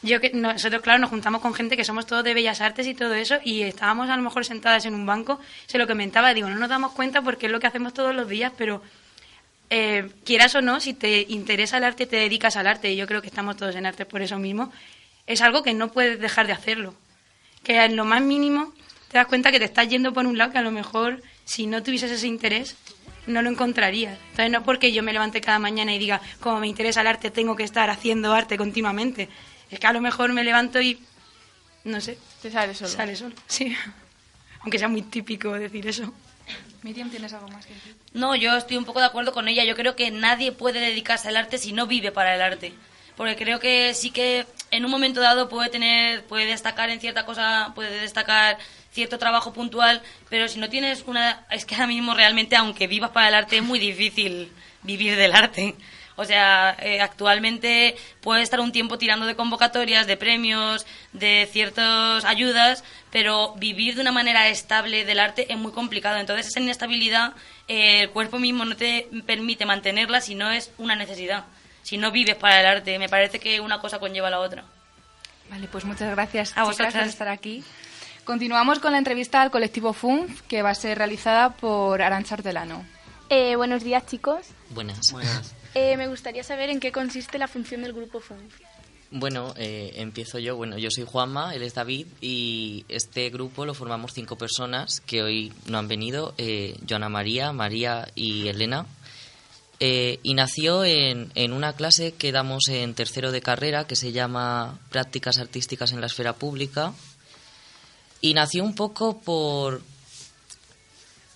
yo 0.02 0.20
que 0.20 0.30
nosotros 0.30 0.82
claro 0.82 0.98
nos 0.98 1.10
juntamos 1.10 1.40
con 1.40 1.54
gente 1.54 1.76
que 1.76 1.84
somos 1.84 2.06
todos 2.06 2.24
de 2.24 2.34
bellas 2.34 2.60
artes 2.60 2.86
y 2.86 2.94
todo 2.94 3.14
eso 3.14 3.36
y 3.44 3.62
estábamos 3.62 4.10
a 4.10 4.16
lo 4.16 4.22
mejor 4.22 4.44
sentadas 4.44 4.84
en 4.84 4.94
un 4.94 5.06
banco, 5.06 5.40
se 5.66 5.78
lo 5.78 5.86
comentaba, 5.86 6.34
digo, 6.34 6.48
no 6.48 6.56
nos 6.56 6.68
damos 6.68 6.92
cuenta 6.92 7.22
porque 7.22 7.46
es 7.46 7.52
lo 7.52 7.60
que 7.60 7.68
hacemos 7.68 7.94
todos 7.94 8.14
los 8.14 8.28
días, 8.28 8.52
pero 8.56 8.82
eh, 9.70 10.10
quieras 10.24 10.54
o 10.54 10.60
no, 10.60 10.80
si 10.80 10.92
te 10.92 11.24
interesa 11.28 11.78
el 11.78 11.84
arte, 11.84 12.06
te 12.06 12.16
dedicas 12.16 12.56
al 12.56 12.66
arte, 12.66 12.92
y 12.92 12.96
yo 12.96 13.06
creo 13.06 13.22
que 13.22 13.28
estamos 13.28 13.56
todos 13.56 13.74
en 13.74 13.86
arte 13.86 14.04
por 14.04 14.20
eso 14.20 14.38
mismo, 14.38 14.70
es 15.26 15.40
algo 15.40 15.62
que 15.62 15.72
no 15.72 15.92
puedes 15.92 16.20
dejar 16.20 16.46
de 16.46 16.52
hacerlo. 16.52 16.94
Que 17.62 17.82
en 17.82 17.96
lo 17.96 18.04
más 18.04 18.20
mínimo 18.20 18.74
te 19.08 19.18
das 19.18 19.26
cuenta 19.26 19.50
que 19.52 19.58
te 19.58 19.64
estás 19.64 19.88
yendo 19.88 20.12
por 20.12 20.26
un 20.26 20.36
lado 20.36 20.52
que 20.52 20.58
a 20.58 20.62
lo 20.62 20.72
mejor 20.72 21.22
si 21.44 21.66
no 21.66 21.82
tuvieses 21.82 22.10
ese 22.10 22.26
interés 22.26 22.76
no 23.26 23.40
lo 23.40 23.48
encontrarías. 23.48 24.18
Entonces 24.30 24.50
no 24.50 24.58
es 24.58 24.64
porque 24.64 24.92
yo 24.92 25.02
me 25.02 25.12
levante 25.12 25.40
cada 25.40 25.58
mañana 25.58 25.94
y 25.94 25.98
diga, 25.98 26.20
como 26.40 26.60
me 26.60 26.66
interesa 26.66 27.02
el 27.02 27.06
arte, 27.06 27.30
tengo 27.30 27.56
que 27.56 27.62
estar 27.62 27.88
haciendo 27.88 28.32
arte 28.32 28.56
continuamente. 28.56 29.28
Es 29.72 29.80
que 29.80 29.86
a 29.86 29.92
lo 29.92 30.00
mejor 30.00 30.32
me 30.32 30.44
levanto 30.44 30.80
y, 30.80 31.00
no 31.84 32.00
sé, 32.00 32.18
Te 32.42 32.50
sale 32.50 32.74
solo. 32.74 32.90
sale 32.90 33.16
solo. 33.16 33.34
Sí. 33.46 33.74
Aunque 34.60 34.78
sea 34.78 34.86
muy 34.88 35.02
típico 35.02 35.52
decir 35.54 35.86
eso. 35.88 36.12
Miriam, 36.82 37.10
¿tienes 37.10 37.32
algo 37.32 37.48
más 37.48 37.64
que 37.64 37.74
decir? 37.74 37.96
No, 38.12 38.36
yo 38.36 38.56
estoy 38.56 38.76
un 38.76 38.84
poco 38.84 39.00
de 39.00 39.06
acuerdo 39.06 39.32
con 39.32 39.48
ella. 39.48 39.64
Yo 39.64 39.74
creo 39.74 39.96
que 39.96 40.10
nadie 40.10 40.52
puede 40.52 40.80
dedicarse 40.80 41.28
al 41.28 41.36
arte 41.36 41.56
si 41.58 41.72
no 41.72 41.86
vive 41.86 42.12
para 42.12 42.34
el 42.34 42.42
arte. 42.42 42.74
Porque 43.16 43.36
creo 43.36 43.60
que 43.60 43.94
sí 43.94 44.10
que 44.10 44.46
en 44.70 44.84
un 44.84 44.90
momento 44.90 45.20
dado 45.20 45.48
puede 45.48 45.70
tener, 45.70 46.24
puede 46.24 46.46
destacar 46.46 46.90
en 46.90 47.00
cierta 47.00 47.24
cosa, 47.24 47.72
puede 47.74 48.00
destacar 48.00 48.58
cierto 48.90 49.18
trabajo 49.18 49.52
puntual, 49.52 50.02
pero 50.28 50.48
si 50.48 50.58
no 50.58 50.68
tienes 50.68 51.04
una, 51.06 51.46
es 51.50 51.64
que 51.64 51.74
ahora 51.74 51.86
mismo 51.86 52.14
realmente, 52.14 52.56
aunque 52.56 52.86
vivas 52.86 53.10
para 53.10 53.28
el 53.28 53.34
arte, 53.34 53.56
es 53.56 53.62
muy 53.62 53.78
difícil 53.78 54.52
vivir 54.82 55.16
del 55.16 55.32
arte. 55.34 55.74
O 56.16 56.24
sea, 56.24 56.76
eh, 56.80 57.00
actualmente 57.00 57.96
puede 58.20 58.42
estar 58.42 58.60
un 58.60 58.72
tiempo 58.72 58.98
tirando 58.98 59.26
de 59.26 59.34
convocatorias, 59.34 60.06
de 60.06 60.16
premios, 60.16 60.86
de 61.12 61.48
ciertas 61.50 62.24
ayudas, 62.24 62.84
pero 63.10 63.54
vivir 63.56 63.94
de 63.94 64.02
una 64.02 64.12
manera 64.12 64.48
estable 64.48 65.04
del 65.04 65.20
arte 65.20 65.52
es 65.52 65.58
muy 65.58 65.72
complicado. 65.72 66.18
Entonces 66.18 66.48
esa 66.48 66.60
inestabilidad, 66.60 67.32
eh, 67.68 68.02
el 68.02 68.10
cuerpo 68.10 68.38
mismo 68.38 68.64
no 68.64 68.76
te 68.76 69.08
permite 69.26 69.64
mantenerla 69.66 70.20
si 70.20 70.34
no 70.34 70.50
es 70.50 70.70
una 70.78 70.94
necesidad. 70.94 71.44
Si 71.82 71.96
no 71.96 72.10
vives 72.10 72.36
para 72.36 72.60
el 72.60 72.66
arte, 72.66 72.98
me 72.98 73.08
parece 73.08 73.38
que 73.40 73.60
una 73.60 73.80
cosa 73.80 73.98
conlleva 73.98 74.28
a 74.28 74.30
la 74.30 74.40
otra. 74.40 74.64
Vale, 75.50 75.66
pues 75.68 75.84
muchas 75.84 76.10
gracias 76.10 76.56
A 76.56 76.64
vosotras. 76.64 76.94
por 76.94 77.02
estar 77.02 77.28
aquí. 77.28 77.64
Continuamos 78.24 78.78
con 78.78 78.92
la 78.92 78.98
entrevista 78.98 79.42
al 79.42 79.50
colectivo 79.50 79.92
FUNF, 79.92 80.42
que 80.42 80.62
va 80.62 80.70
a 80.70 80.74
ser 80.74 80.96
realizada 80.96 81.50
por 81.50 82.00
Arancha 82.00 82.36
Hortelano. 82.36 82.84
Eh, 83.28 83.56
buenos 83.56 83.82
días, 83.82 84.06
chicos. 84.06 84.46
Buenas. 84.70 85.12
Eh, 85.74 85.96
me 85.96 86.08
gustaría 86.08 86.44
saber 86.44 86.70
en 86.70 86.80
qué 86.80 86.92
consiste 86.92 87.38
la 87.38 87.48
función 87.48 87.82
del 87.82 87.92
grupo 87.92 88.20
FUNF. 88.20 88.60
Bueno, 89.14 89.52
eh, 89.58 89.92
empiezo 89.96 90.38
yo. 90.38 90.56
Bueno, 90.56 90.78
yo 90.78 90.90
soy 90.90 91.04
Juanma, 91.04 91.54
él 91.54 91.62
es 91.62 91.74
David 91.74 92.06
y 92.22 92.86
este 92.88 93.28
grupo 93.28 93.66
lo 93.66 93.74
formamos 93.74 94.14
cinco 94.14 94.36
personas 94.36 95.02
que 95.02 95.22
hoy 95.22 95.52
no 95.66 95.76
han 95.76 95.86
venido, 95.86 96.34
eh, 96.38 96.78
Joana 96.88 97.10
María, 97.10 97.52
María 97.52 98.08
y 98.14 98.48
Elena. 98.48 98.86
Eh, 99.80 100.18
y 100.22 100.32
nació 100.32 100.84
en, 100.84 101.30
en 101.34 101.52
una 101.52 101.74
clase 101.74 102.12
que 102.12 102.32
damos 102.32 102.68
en 102.68 102.94
tercero 102.94 103.32
de 103.32 103.42
carrera 103.42 103.86
que 103.86 103.96
se 103.96 104.12
llama 104.12 104.78
Prácticas 104.90 105.36
Artísticas 105.36 105.92
en 105.92 106.00
la 106.00 106.06
Esfera 106.06 106.32
Pública. 106.32 106.94
Y 108.22 108.32
nació 108.32 108.64
un 108.64 108.74
poco 108.74 109.20
por, 109.20 109.82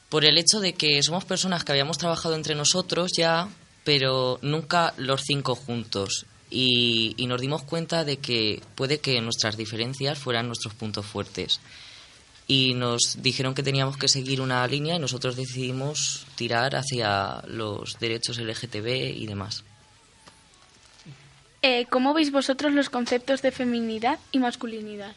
por 0.09 0.25
el 0.25 0.39
hecho 0.39 0.61
de 0.61 0.73
que 0.73 1.03
somos 1.03 1.27
personas 1.27 1.63
que 1.63 1.73
habíamos 1.73 1.99
trabajado 1.99 2.37
entre 2.37 2.55
nosotros 2.55 3.11
ya, 3.19 3.49
pero 3.87 4.41
nunca 4.43 4.93
los 4.97 5.23
cinco 5.23 5.55
juntos. 5.55 6.27
Y, 6.51 7.15
y 7.17 7.29
nos 7.29 7.41
dimos 7.41 7.63
cuenta 7.63 8.05
de 8.05 8.17
que 8.17 8.61
puede 8.75 8.99
que 8.99 9.21
nuestras 9.21 9.57
diferencias 9.57 10.19
fueran 10.19 10.49
nuestros 10.49 10.75
puntos 10.75 11.07
fuertes. 11.07 11.61
Y 12.49 12.75
nos 12.75 13.23
dijeron 13.23 13.55
que 13.55 13.63
teníamos 13.63 13.97
que 13.97 14.09
seguir 14.09 14.41
una 14.41 14.67
línea 14.67 14.97
y 14.97 14.99
nosotros 14.99 15.37
decidimos 15.37 16.27
tirar 16.35 16.75
hacia 16.75 17.43
los 17.47 17.99
derechos 18.01 18.39
LGTB 18.39 19.17
y 19.17 19.27
demás. 19.27 19.63
Eh, 21.63 21.87
¿Cómo 21.89 22.13
veis 22.13 22.33
vosotros 22.33 22.73
los 22.73 22.91
conceptos 22.91 23.41
de 23.41 23.53
feminidad 23.53 24.19
y 24.33 24.41
masculinidad? 24.41 25.15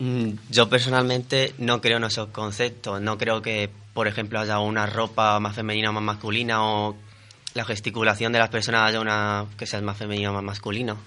Mm, 0.00 0.30
Yo 0.50 0.68
personalmente 0.68 1.54
no 1.58 1.80
creo 1.80 1.98
en 1.98 2.04
esos 2.04 2.30
conceptos. 2.30 3.00
No 3.00 3.18
creo 3.18 3.40
que, 3.40 3.70
por 3.94 4.08
ejemplo, 4.08 4.38
haya 4.40 4.58
una 4.58 4.86
ropa 4.86 5.38
más 5.40 5.54
femenina 5.56 5.90
o 5.90 5.92
más 5.92 6.02
masculina 6.02 6.62
o 6.64 6.96
la 7.54 7.64
gesticulación 7.64 8.32
de 8.32 8.40
las 8.40 8.48
personas 8.50 8.88
haya 8.88 9.00
una 9.00 9.46
que 9.56 9.66
sea 9.66 9.80
más 9.80 9.96
femenina 9.96 10.30
o 10.30 10.34
más 10.34 10.42
masculino. 10.42 10.98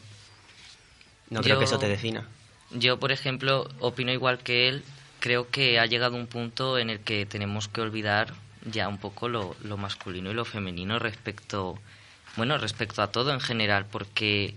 No 1.30 1.42
creo 1.42 1.56
Yo- 1.56 1.60
que 1.60 1.66
eso 1.66 1.78
te 1.80 1.88
defina. 1.90 2.26
Yo, 2.72 3.00
por 3.00 3.12
ejemplo, 3.12 3.70
opino 3.80 4.12
igual 4.12 4.40
que 4.40 4.68
él. 4.68 4.84
Creo 5.20 5.50
que 5.50 5.80
ha 5.80 5.86
llegado 5.86 6.16
un 6.16 6.28
punto 6.28 6.78
en 6.78 6.90
el 6.90 7.00
que 7.00 7.26
tenemos 7.26 7.68
que 7.68 7.82
olvidar 7.82 8.34
ya 8.66 8.88
un 8.88 8.98
poco 8.98 9.28
lo, 9.30 9.56
lo 9.64 9.78
masculino 9.78 10.30
y 10.32 10.34
lo 10.34 10.46
femenino 10.46 11.00
respecto 11.00 11.78
Bueno, 12.36 12.58
respecto 12.60 13.02
a 13.02 13.08
todo 13.12 13.32
en 13.34 13.40
general, 13.40 13.86
porque 13.92 14.54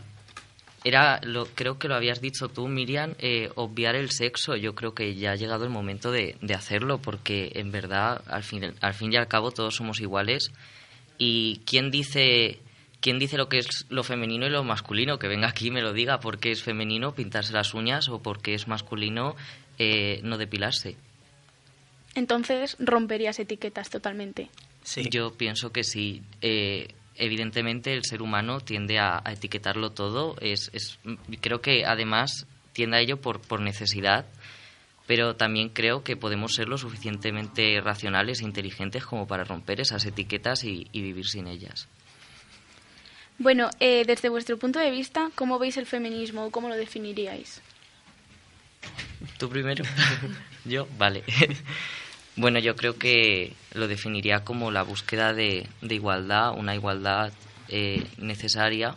era, 0.85 1.21
lo, 1.23 1.47
creo 1.47 1.79
que 1.79 1.89
lo 1.89 1.95
habías 1.95 2.21
dicho 2.21 2.49
tú, 2.49 2.69
Miriam, 2.69 3.15
eh, 3.19 3.51
obviar 3.55 3.97
el 3.97 4.11
sexo. 4.11 4.57
Yo 4.57 4.75
creo 4.75 4.95
que 4.95 5.15
ya 5.15 5.33
ha 5.33 5.37
llegado 5.37 5.65
el 5.65 5.71
momento 5.71 6.11
de, 6.11 6.37
de 6.41 6.55
hacerlo, 6.55 6.99
porque 6.99 7.53
en 7.55 7.71
verdad, 7.71 8.23
al 8.27 8.43
fin, 8.43 8.75
al 8.81 8.95
fin 8.95 9.13
y 9.13 9.17
al 9.17 9.29
cabo, 9.29 9.51
todos 9.51 9.75
somos 9.77 10.01
iguales. 10.01 10.53
Y 11.19 11.61
quién 11.67 11.91
dice, 11.91 12.61
quién 13.01 13.19
dice 13.19 13.37
lo 13.37 13.49
que 13.49 13.59
es 13.59 13.87
lo 13.91 14.03
femenino 14.05 14.47
y 14.47 14.51
lo 14.51 14.65
masculino, 14.65 15.19
que 15.19 15.29
venga 15.29 15.49
aquí 15.49 15.69
y 15.69 15.71
me 15.71 15.83
lo 15.83 15.93
diga, 15.93 16.21
porque 16.21 16.51
es 16.51 16.63
femenino 16.63 17.15
pintarse 17.15 17.53
las 17.53 17.75
uñas 17.75 18.09
o 18.09 18.23
porque 18.23 18.55
es 18.55 18.67
masculino 18.67 19.37
eh, 19.79 20.21
no 20.23 20.39
depilarse. 20.39 20.97
Entonces 22.15 22.77
romperías 22.79 23.39
etiquetas 23.39 23.91
totalmente. 23.91 24.49
Sí. 24.83 25.09
Yo 25.11 25.35
pienso 25.35 25.73
que 25.73 25.85
sí. 25.85 26.23
Eh, 26.41 26.89
evidentemente 27.21 27.93
el 27.93 28.05
ser 28.05 28.23
humano 28.23 28.61
tiende 28.61 28.99
a, 28.99 29.21
a 29.25 29.33
etiquetarlo 29.33 29.91
todo. 29.91 30.37
Es, 30.41 30.71
es, 30.73 30.99
creo 31.41 31.61
que 31.61 31.85
además 31.85 32.47
tiende 32.73 32.97
a 32.97 33.01
ello 33.01 33.19
por, 33.19 33.41
por 33.41 33.61
necesidad, 33.61 34.27
pero 35.07 35.37
también 35.37 35.69
creo 35.69 36.03
que 36.03 36.17
podemos 36.17 36.55
ser 36.55 36.69
lo 36.69 36.79
suficientemente 36.79 37.81
racionales 37.81 38.41
e 38.41 38.45
inteligentes 38.45 39.05
como 39.05 39.27
para 39.27 39.45
romper 39.45 39.81
esas 39.81 40.05
etiquetas 40.05 40.65
y, 40.65 40.89
y 40.93 41.03
vivir 41.03 41.27
sin 41.27 41.47
ellas. 41.47 41.89
Bueno, 43.39 43.71
eh, 43.81 44.05
desde 44.07 44.29
vuestro 44.29 44.59
punto 44.59 44.79
de 44.79 44.91
vista, 44.91 45.31
¿cómo 45.35 45.59
veis 45.59 45.79
el 45.79 45.87
feminismo 45.87 46.45
o 46.45 46.51
cómo 46.51 46.69
lo 46.69 46.77
definiríais? 46.77 47.63
¿Tú 49.39 49.49
primero? 49.49 49.83
yo, 50.65 50.87
vale. 50.99 51.25
bueno, 52.37 52.59
yo 52.59 52.77
creo 52.77 52.97
que 52.97 53.55
lo 53.75 53.89
definiría 53.89 54.45
como 54.45 54.71
la 54.71 54.83
búsqueda 54.83 55.33
de, 55.35 55.67
de 55.83 55.95
igualdad, 55.95 56.57
una 56.57 56.75
igualdad 56.75 57.33
eh, 57.69 58.05
necesaria. 58.19 58.95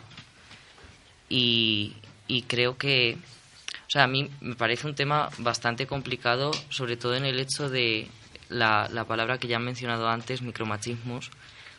Y, 1.28 1.94
y 2.26 2.42
creo 2.42 2.76
que, 2.76 3.16
o 3.16 3.90
sea, 3.90 4.04
a 4.04 4.08
mí 4.08 4.30
me 4.40 4.54
parece 4.54 4.86
un 4.86 4.94
tema 4.94 5.30
bastante 5.38 5.86
complicado, 5.86 6.52
sobre 6.68 6.96
todo 6.96 7.16
en 7.16 7.24
el 7.24 7.40
hecho 7.40 7.68
de 7.68 8.08
la, 8.48 8.88
la 8.92 9.04
palabra 9.04 9.38
que 9.38 9.48
ya 9.48 9.56
han 9.56 9.64
mencionado 9.64 10.08
antes, 10.08 10.42
micromachismos, 10.42 11.30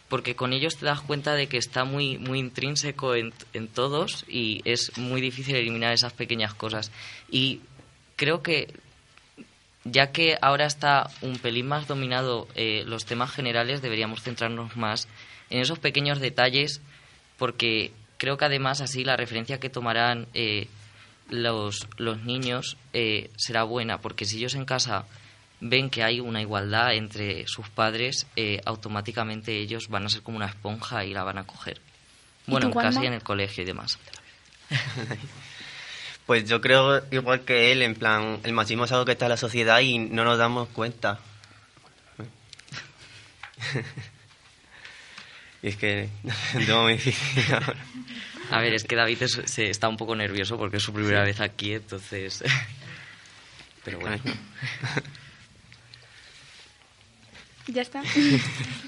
porque 0.09 0.35
con 0.35 0.53
ellos 0.53 0.77
te 0.77 0.85
das 0.85 1.01
cuenta 1.01 1.33
de 1.33 1.47
que 1.47 1.57
está 1.57 1.83
muy, 1.83 2.17
muy 2.17 2.39
intrínseco 2.39 3.15
en, 3.15 3.33
en 3.53 3.67
todos 3.67 4.25
y 4.27 4.61
es 4.65 4.97
muy 4.97 5.21
difícil 5.21 5.55
eliminar 5.55 5.93
esas 5.93 6.13
pequeñas 6.13 6.53
cosas. 6.53 6.91
Y 7.29 7.61
creo 8.15 8.43
que 8.43 8.73
ya 9.85 10.11
que 10.11 10.37
ahora 10.41 10.65
está 10.65 11.09
un 11.21 11.37
pelín 11.37 11.67
más 11.67 11.87
dominado 11.87 12.47
eh, 12.55 12.83
los 12.85 13.05
temas 13.05 13.31
generales, 13.31 13.81
deberíamos 13.81 14.21
centrarnos 14.21 14.75
más 14.75 15.07
en 15.49 15.61
esos 15.61 15.79
pequeños 15.79 16.19
detalles, 16.19 16.81
porque 17.37 17.93
creo 18.17 18.37
que 18.37 18.45
además 18.45 18.81
así 18.81 19.03
la 19.03 19.15
referencia 19.15 19.59
que 19.59 19.69
tomarán 19.69 20.27
eh, 20.33 20.67
los, 21.29 21.87
los 21.97 22.23
niños 22.23 22.77
eh, 22.93 23.29
será 23.37 23.63
buena, 23.63 23.99
porque 23.99 24.25
si 24.25 24.37
ellos 24.37 24.55
en 24.55 24.65
casa 24.65 25.05
ven 25.61 25.89
que 25.89 26.03
hay 26.03 26.19
una 26.19 26.41
igualdad 26.41 26.93
entre 26.93 27.47
sus 27.47 27.69
padres, 27.69 28.27
eh, 28.35 28.61
automáticamente 28.65 29.57
ellos 29.57 29.87
van 29.87 30.05
a 30.05 30.09
ser 30.09 30.21
como 30.21 30.37
una 30.37 30.47
esponja 30.47 31.05
y 31.05 31.13
la 31.13 31.23
van 31.23 31.37
a 31.37 31.45
coger. 31.45 31.79
Bueno, 32.47 32.67
en 32.67 32.73
casa 32.73 33.03
y 33.03 33.07
en 33.07 33.13
el 33.13 33.23
colegio 33.23 33.63
y 33.63 33.65
demás. 33.65 33.97
Pues 36.25 36.47
yo 36.49 36.59
creo 36.61 37.03
igual 37.11 37.41
que 37.41 37.71
él, 37.71 37.81
en 37.83 37.93
plan, 37.95 38.39
el 38.43 38.53
machismo 38.53 38.85
es 38.85 38.91
algo 38.91 39.05
que 39.05 39.11
está 39.11 39.25
en 39.25 39.29
la 39.31 39.37
sociedad 39.37 39.79
y 39.81 39.99
no 39.99 40.23
nos 40.23 40.37
damos 40.39 40.67
cuenta. 40.69 41.19
y 45.61 45.67
es 45.69 45.77
que 45.77 46.09
es 46.57 46.69
muy 46.69 46.93
difícil 46.93 47.43
ahora. 47.53 47.75
A 48.51 48.59
ver, 48.61 48.73
es 48.73 48.83
que 48.83 48.95
David 48.95 49.21
es- 49.23 49.41
se 49.45 49.69
está 49.69 49.87
un 49.87 49.97
poco 49.97 50.15
nervioso 50.15 50.57
porque 50.57 50.77
es 50.77 50.83
su 50.83 50.93
primera 50.93 51.23
vez 51.23 51.39
aquí, 51.41 51.73
entonces... 51.73 52.43
Pero 53.83 53.99
bueno. 53.99 54.17
¿Ya 57.67 57.81
está? 57.81 58.03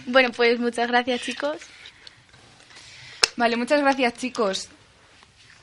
bueno, 0.05 0.31
pues 0.31 0.59
muchas 0.59 0.87
gracias, 0.87 1.21
chicos. 1.21 1.57
Vale, 3.35 3.55
muchas 3.57 3.81
gracias, 3.81 4.13
chicos. 4.15 4.69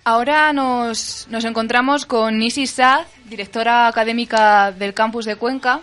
Ahora 0.06 0.52
nos, 0.52 1.26
nos 1.30 1.46
encontramos 1.46 2.04
con 2.04 2.42
Isis 2.42 2.72
Saz, 2.72 3.08
directora 3.24 3.88
académica 3.88 4.70
del 4.70 4.92
campus 4.92 5.24
de 5.24 5.36
Cuenca, 5.36 5.80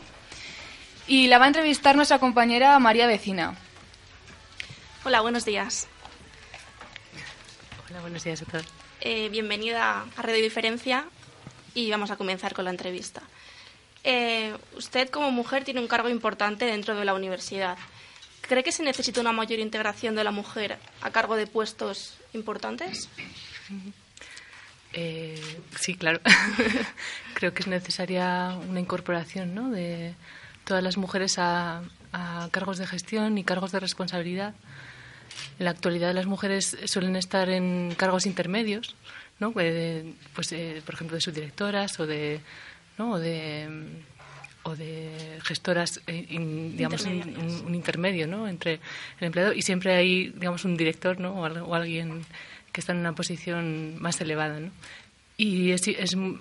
y 1.07 1.25
la 1.25 1.39
va 1.39 1.45
a 1.45 1.47
entrevistar 1.47 1.95
nuestra 1.95 2.19
compañera 2.19 2.77
María 2.77 3.07
Vecina. 3.07 3.55
Hola, 5.03 5.21
buenos 5.21 5.43
días. 5.43 5.87
Hola, 7.89 8.01
buenos 8.01 8.23
días 8.23 8.43
a 8.43 8.45
todos. 8.45 8.67
Eh, 8.99 9.29
bienvenida 9.29 10.05
a 10.15 10.21
Radio 10.21 10.43
Diferencia 10.43 11.05
y 11.73 11.89
vamos 11.89 12.11
a 12.11 12.15
comenzar 12.15 12.53
con 12.53 12.65
la 12.65 12.71
entrevista. 12.71 13.23
Eh, 14.03 14.55
usted 14.77 15.09
como 15.09 15.31
mujer 15.31 15.63
tiene 15.63 15.79
un 15.79 15.87
cargo 15.87 16.09
importante 16.09 16.65
dentro 16.65 16.95
de 16.95 17.05
la 17.05 17.15
universidad. 17.15 17.75
¿Cree 18.41 18.63
que 18.63 18.71
se 18.71 18.83
necesita 18.83 19.19
una 19.19 19.31
mayor 19.31 19.57
integración 19.57 20.13
de 20.13 20.23
la 20.23 20.31
mujer 20.31 20.77
a 21.01 21.09
cargo 21.09 21.35
de 21.35 21.47
puestos 21.47 22.19
importantes? 22.33 23.09
Eh, 24.93 25.39
sí, 25.79 25.95
claro. 25.95 26.19
Creo 27.33 27.53
que 27.53 27.62
es 27.62 27.67
necesaria 27.67 28.55
una 28.69 28.79
incorporación 28.79 29.55
¿no? 29.55 29.69
de 29.71 30.13
todas 30.65 30.83
las 30.83 30.98
mujeres 30.98 31.38
a, 31.39 31.81
a 32.12 32.50
cargos 32.51 32.77
de 32.77 32.88
gestión 32.88 33.38
y 33.38 33.43
cargos 33.43 33.71
de 33.71 33.79
responsabilidad. 33.79 34.53
En 35.60 35.65
la 35.65 35.71
actualidad 35.71 36.13
las 36.13 36.25
mujeres 36.25 36.77
suelen 36.86 37.15
estar 37.15 37.50
en 37.50 37.93
cargos 37.98 38.25
intermedios, 38.25 38.95
¿no? 39.39 39.53
Eh, 39.60 40.13
pues, 40.36 40.51
eh, 40.51 40.81
por 40.86 40.95
ejemplo, 40.95 41.15
de 41.15 41.21
subdirectoras 41.21 42.00
o 42.00 42.05
de, 42.05 42.41
¿no? 42.98 43.13
o 43.13 43.19
de, 43.19 43.67
mm, 43.69 44.67
o 44.67 44.75
de 44.75 45.39
gestoras, 45.43 46.01
eh, 46.05 46.25
in- 46.29 46.75
digamos, 46.77 47.05
un, 47.05 47.13
un- 47.39 47.65
un 47.67 47.75
intermedio 47.75 48.27
¿no? 48.27 48.48
entre 48.48 48.74
el 49.19 49.27
empleado 49.27 49.53
y 49.53 49.62
siempre 49.62 49.95
hay, 49.95 50.29
digamos, 50.29 50.65
un 50.65 50.75
director 50.77 51.19
¿no? 51.19 51.33
o, 51.33 51.45
o 51.45 51.75
alguien 51.75 52.24
que 52.71 52.81
está 52.81 52.93
en 52.93 52.99
una 52.99 53.13
posición 53.13 53.95
más 54.01 54.19
elevada. 54.21 54.59
¿no? 54.59 54.71
Y 55.37 55.71
es, 55.71 55.81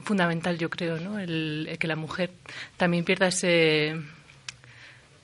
fundamental, 0.03 0.59
yo 0.59 0.69
creo, 0.71 0.99
¿no? 0.99 1.19
el, 1.19 1.77
que 1.79 1.87
la 1.87 1.97
mujer 1.97 2.31
también 2.77 3.05
pierda 3.05 3.29
ese 3.29 3.97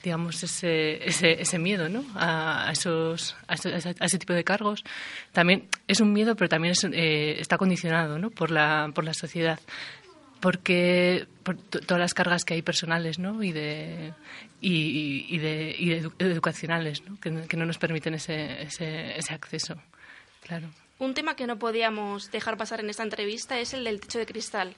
digamos, 0.03 0.41
ese, 0.45 1.05
ese, 1.05 1.41
ese 1.43 1.59
miedo 1.59 1.89
¿no? 1.89 2.05
a, 2.15 2.69
esos, 2.73 3.35
a, 3.49 3.55
ese, 3.55 4.19
tipo 4.21 4.35
de 4.35 4.45
cargos. 4.45 4.85
También 5.33 5.65
es 5.89 6.01
un 6.01 6.13
miedo, 6.13 6.37
pero 6.37 6.49
también 6.49 6.73
es, 6.73 6.85
eh, 6.85 7.41
está 7.41 7.59
condicionado 7.59 8.17
¿no? 8.17 8.31
por, 8.31 8.53
la, 8.53 8.89
por 8.95 9.03
la 9.05 9.15
sociedad. 9.15 9.59
Porque 10.39 11.27
por 11.43 11.57
to- 11.57 11.81
todas 11.81 11.99
las 12.01 12.15
cargas 12.15 12.45
que 12.45 12.55
hay 12.55 12.63
personales 12.63 13.19
¿no? 13.19 13.43
y, 13.43 13.51
de, 13.51 14.13
y, 14.61 15.39
de, 15.39 15.75
y 15.77 15.89
de 15.89 16.03
edu- 16.05 16.15
educacionales 16.21 17.03
¿no? 17.09 17.19
Que, 17.19 17.49
que 17.49 17.57
no 17.57 17.67
nos 17.67 17.79
permiten 17.79 18.15
ese, 18.15 18.63
ese, 18.63 19.19
ese 19.19 19.35
acceso. 19.35 19.75
Claro. 20.47 20.69
Un 20.99 21.15
tema 21.15 21.37
que 21.37 21.47
no 21.47 21.59
podíamos 21.59 22.31
dejar 22.31 22.57
pasar 22.57 22.81
en 22.81 22.89
esta 22.89 23.03
entrevista 23.03 23.59
es 23.61 23.75
el 23.75 23.85
del 23.85 24.01
techo 24.01 24.19
de 24.19 24.27
cristal, 24.27 24.75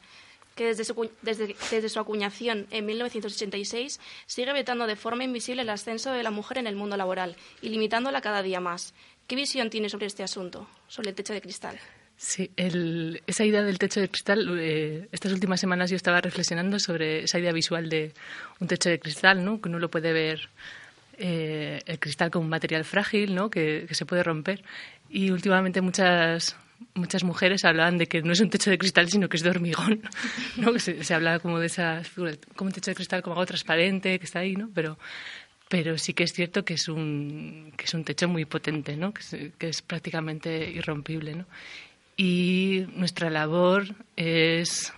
que 0.56 0.66
desde 0.66 0.84
su, 0.84 1.10
desde, 1.22 1.54
desde 1.70 1.88
su 1.88 2.00
acuñación 2.00 2.66
en 2.70 2.86
1986 2.86 4.00
sigue 4.26 4.52
vetando 4.52 4.88
de 4.88 4.96
forma 4.96 5.22
invisible 5.22 5.62
el 5.62 5.70
ascenso 5.70 6.10
de 6.10 6.24
la 6.24 6.32
mujer 6.32 6.58
en 6.58 6.66
el 6.66 6.74
mundo 6.74 6.96
laboral 6.96 7.36
y 7.62 7.68
limitándola 7.68 8.20
cada 8.20 8.42
día 8.42 8.58
más. 8.58 8.94
¿Qué 9.28 9.36
visión 9.36 9.70
tiene 9.70 9.88
sobre 9.88 10.06
este 10.06 10.24
asunto, 10.24 10.68
sobre 10.88 11.10
el 11.10 11.14
techo 11.14 11.34
de 11.34 11.40
cristal? 11.40 11.78
Sí, 12.16 12.50
esa 12.56 13.44
idea 13.44 13.62
del 13.62 13.78
techo 13.78 14.00
de 14.00 14.08
cristal, 14.08 14.58
eh, 14.58 15.08
estas 15.12 15.30
últimas 15.32 15.60
semanas 15.60 15.88
yo 15.88 15.94
estaba 15.94 16.20
reflexionando 16.20 16.80
sobre 16.80 17.22
esa 17.22 17.38
idea 17.38 17.52
visual 17.52 17.88
de 17.88 18.12
un 18.58 18.66
techo 18.66 18.88
de 18.88 18.98
cristal, 18.98 19.44
¿no? 19.44 19.60
que 19.60 19.68
uno 19.68 19.78
lo 19.78 19.88
puede 19.88 20.12
ver 20.12 20.48
eh, 21.18 21.80
el 21.86 21.98
cristal 21.98 22.30
como 22.30 22.44
un 22.44 22.50
material 22.50 22.84
frágil, 22.84 23.34
¿no? 23.34 23.50
que, 23.50 23.84
que 23.88 23.94
se 23.94 24.06
puede 24.06 24.22
romper. 24.22 24.62
Y 25.08 25.30
últimamente 25.30 25.80
muchas 25.80 26.56
muchas 26.94 27.24
mujeres 27.24 27.64
hablaban 27.64 27.98
de 27.98 28.06
que 28.06 28.22
no 28.22 28.32
es 28.32 28.40
un 28.40 28.50
techo 28.50 28.70
de 28.70 28.78
cristal, 28.78 29.08
sino 29.08 29.28
que 29.28 29.36
es 29.36 29.42
de 29.42 29.50
hormigón, 29.50 30.02
¿no? 30.56 30.78
se, 30.78 31.02
se 31.02 31.40
como 31.42 31.58
de 31.58 31.66
esa 31.66 32.04
figura, 32.04 32.32
como 32.54 32.68
un 32.68 32.72
techo 32.72 32.90
de 32.90 32.94
cristal 32.94 33.22
como 33.22 33.34
algo 33.34 33.46
transparente 33.46 34.18
que 34.18 34.24
está 34.24 34.40
ahí, 34.40 34.54
¿no? 34.54 34.70
pero 34.72 34.96
pero 35.68 35.98
sí 35.98 36.14
que 36.14 36.24
es 36.24 36.32
cierto 36.32 36.64
que 36.64 36.74
es 36.74 36.88
un, 36.88 37.72
que 37.76 37.84
es 37.84 37.94
un 37.94 38.02
techo 38.02 38.26
muy 38.26 38.46
potente, 38.46 38.96
¿no? 38.96 39.12
que, 39.12 39.20
es, 39.20 39.36
que 39.58 39.68
es 39.68 39.82
prácticamente 39.82 40.70
irrompible. 40.70 41.34
¿no? 41.34 41.44
Y 42.16 42.86
nuestra 42.94 43.28
labor 43.28 43.84
es 44.16 44.92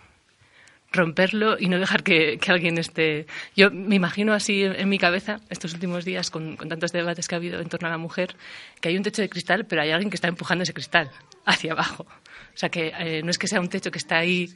romperlo 0.93 1.57
y 1.59 1.69
no 1.69 1.79
dejar 1.79 2.03
que, 2.03 2.39
que 2.39 2.51
alguien 2.51 2.77
esté... 2.79 3.27
Yo 3.57 3.71
me 3.71 3.95
imagino 3.95 4.33
así 4.33 4.65
en, 4.65 4.73
en 4.79 4.89
mi 4.89 4.99
cabeza, 4.99 5.41
estos 5.49 5.73
últimos 5.75 6.05
días, 6.05 6.31
con, 6.31 6.57
con 6.57 6.69
tantos 6.69 6.91
debates 6.93 7.29
que 7.29 7.35
ha 7.35 7.39
habido 7.39 7.61
en 7.61 7.69
torno 7.69 7.87
a 7.89 7.91
la 7.91 7.99
mujer, 7.99 8.35
que 8.81 8.89
hay 8.89 8.97
un 8.97 9.03
techo 9.03 9.23
de 9.23 9.29
cristal, 9.29 9.67
pero 9.67 9.83
hay 9.83 9.91
alguien 9.93 10.11
que 10.11 10.17
está 10.17 10.29
empujando 10.29 10.63
ese 10.65 10.73
cristal 10.75 11.11
hacia 11.47 11.73
abajo. 11.73 12.07
O 12.55 12.57
sea, 12.57 12.69
que 12.71 12.93
eh, 12.99 13.23
no 13.23 13.31
es 13.31 13.39
que 13.39 13.47
sea 13.47 13.61
un 13.61 13.69
techo 13.69 13.91
que 13.91 13.99
está 13.99 14.19
ahí 14.19 14.53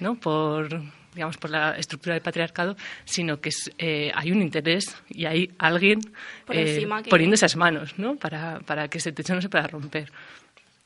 ¿no? 0.00 0.16
por, 0.16 0.68
digamos, 1.14 1.36
por 1.38 1.50
la 1.50 1.76
estructura 1.78 2.14
del 2.14 2.22
patriarcado, 2.22 2.76
sino 3.04 3.40
que 3.40 3.50
es, 3.50 3.70
eh, 3.78 4.10
hay 4.14 4.32
un 4.32 4.42
interés 4.42 4.96
y 5.08 5.24
hay 5.26 5.52
alguien 5.58 6.00
Por 6.44 6.56
eh, 6.56 6.84
que- 7.04 7.10
poniendo 7.10 7.34
esas 7.34 7.54
manos, 7.54 7.96
¿no? 7.98 8.16
Para, 8.16 8.58
para 8.60 8.88
que 8.88 8.98
ese 8.98 9.12
techo 9.12 9.34
no 9.36 9.40
se 9.40 9.48
pueda 9.48 9.68
romper. 9.68 10.10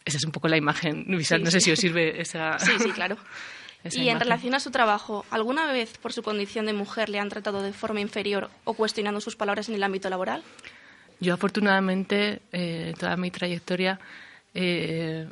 Esa 0.04 0.18
es 0.18 0.24
un 0.24 0.32
poco 0.32 0.46
la 0.48 0.56
imagen 0.58 1.04
visual. 1.08 1.40
Sí, 1.40 1.44
no 1.44 1.50
sé 1.50 1.60
sí. 1.60 1.64
si 1.66 1.70
os 1.72 1.78
sirve 1.78 2.20
esa. 2.20 2.58
Sí, 2.58 2.72
sí, 2.78 2.90
claro. 2.90 3.16
esa 3.84 3.98
Y 4.00 4.08
en 4.08 4.20
relación 4.20 4.54
a 4.54 4.60
su 4.60 4.70
trabajo, 4.70 5.24
¿alguna 5.30 5.70
vez 5.72 5.96
por 5.98 6.12
su 6.12 6.22
condición 6.22 6.66
de 6.66 6.72
mujer 6.72 7.08
le 7.08 7.18
han 7.18 7.28
tratado 7.28 7.62
de 7.62 7.72
forma 7.72 8.00
inferior 8.00 8.50
o 8.64 8.74
cuestionando 8.74 9.20
sus 9.20 9.36
palabras 9.36 9.68
en 9.68 9.74
el 9.76 9.82
ámbito 9.82 10.08
laboral? 10.10 10.42
Yo 11.20 11.34
afortunadamente, 11.34 12.40
eh, 12.52 12.94
toda 12.98 13.16
mi 13.16 13.30
trayectoria, 13.30 14.00
eh, 14.54 15.28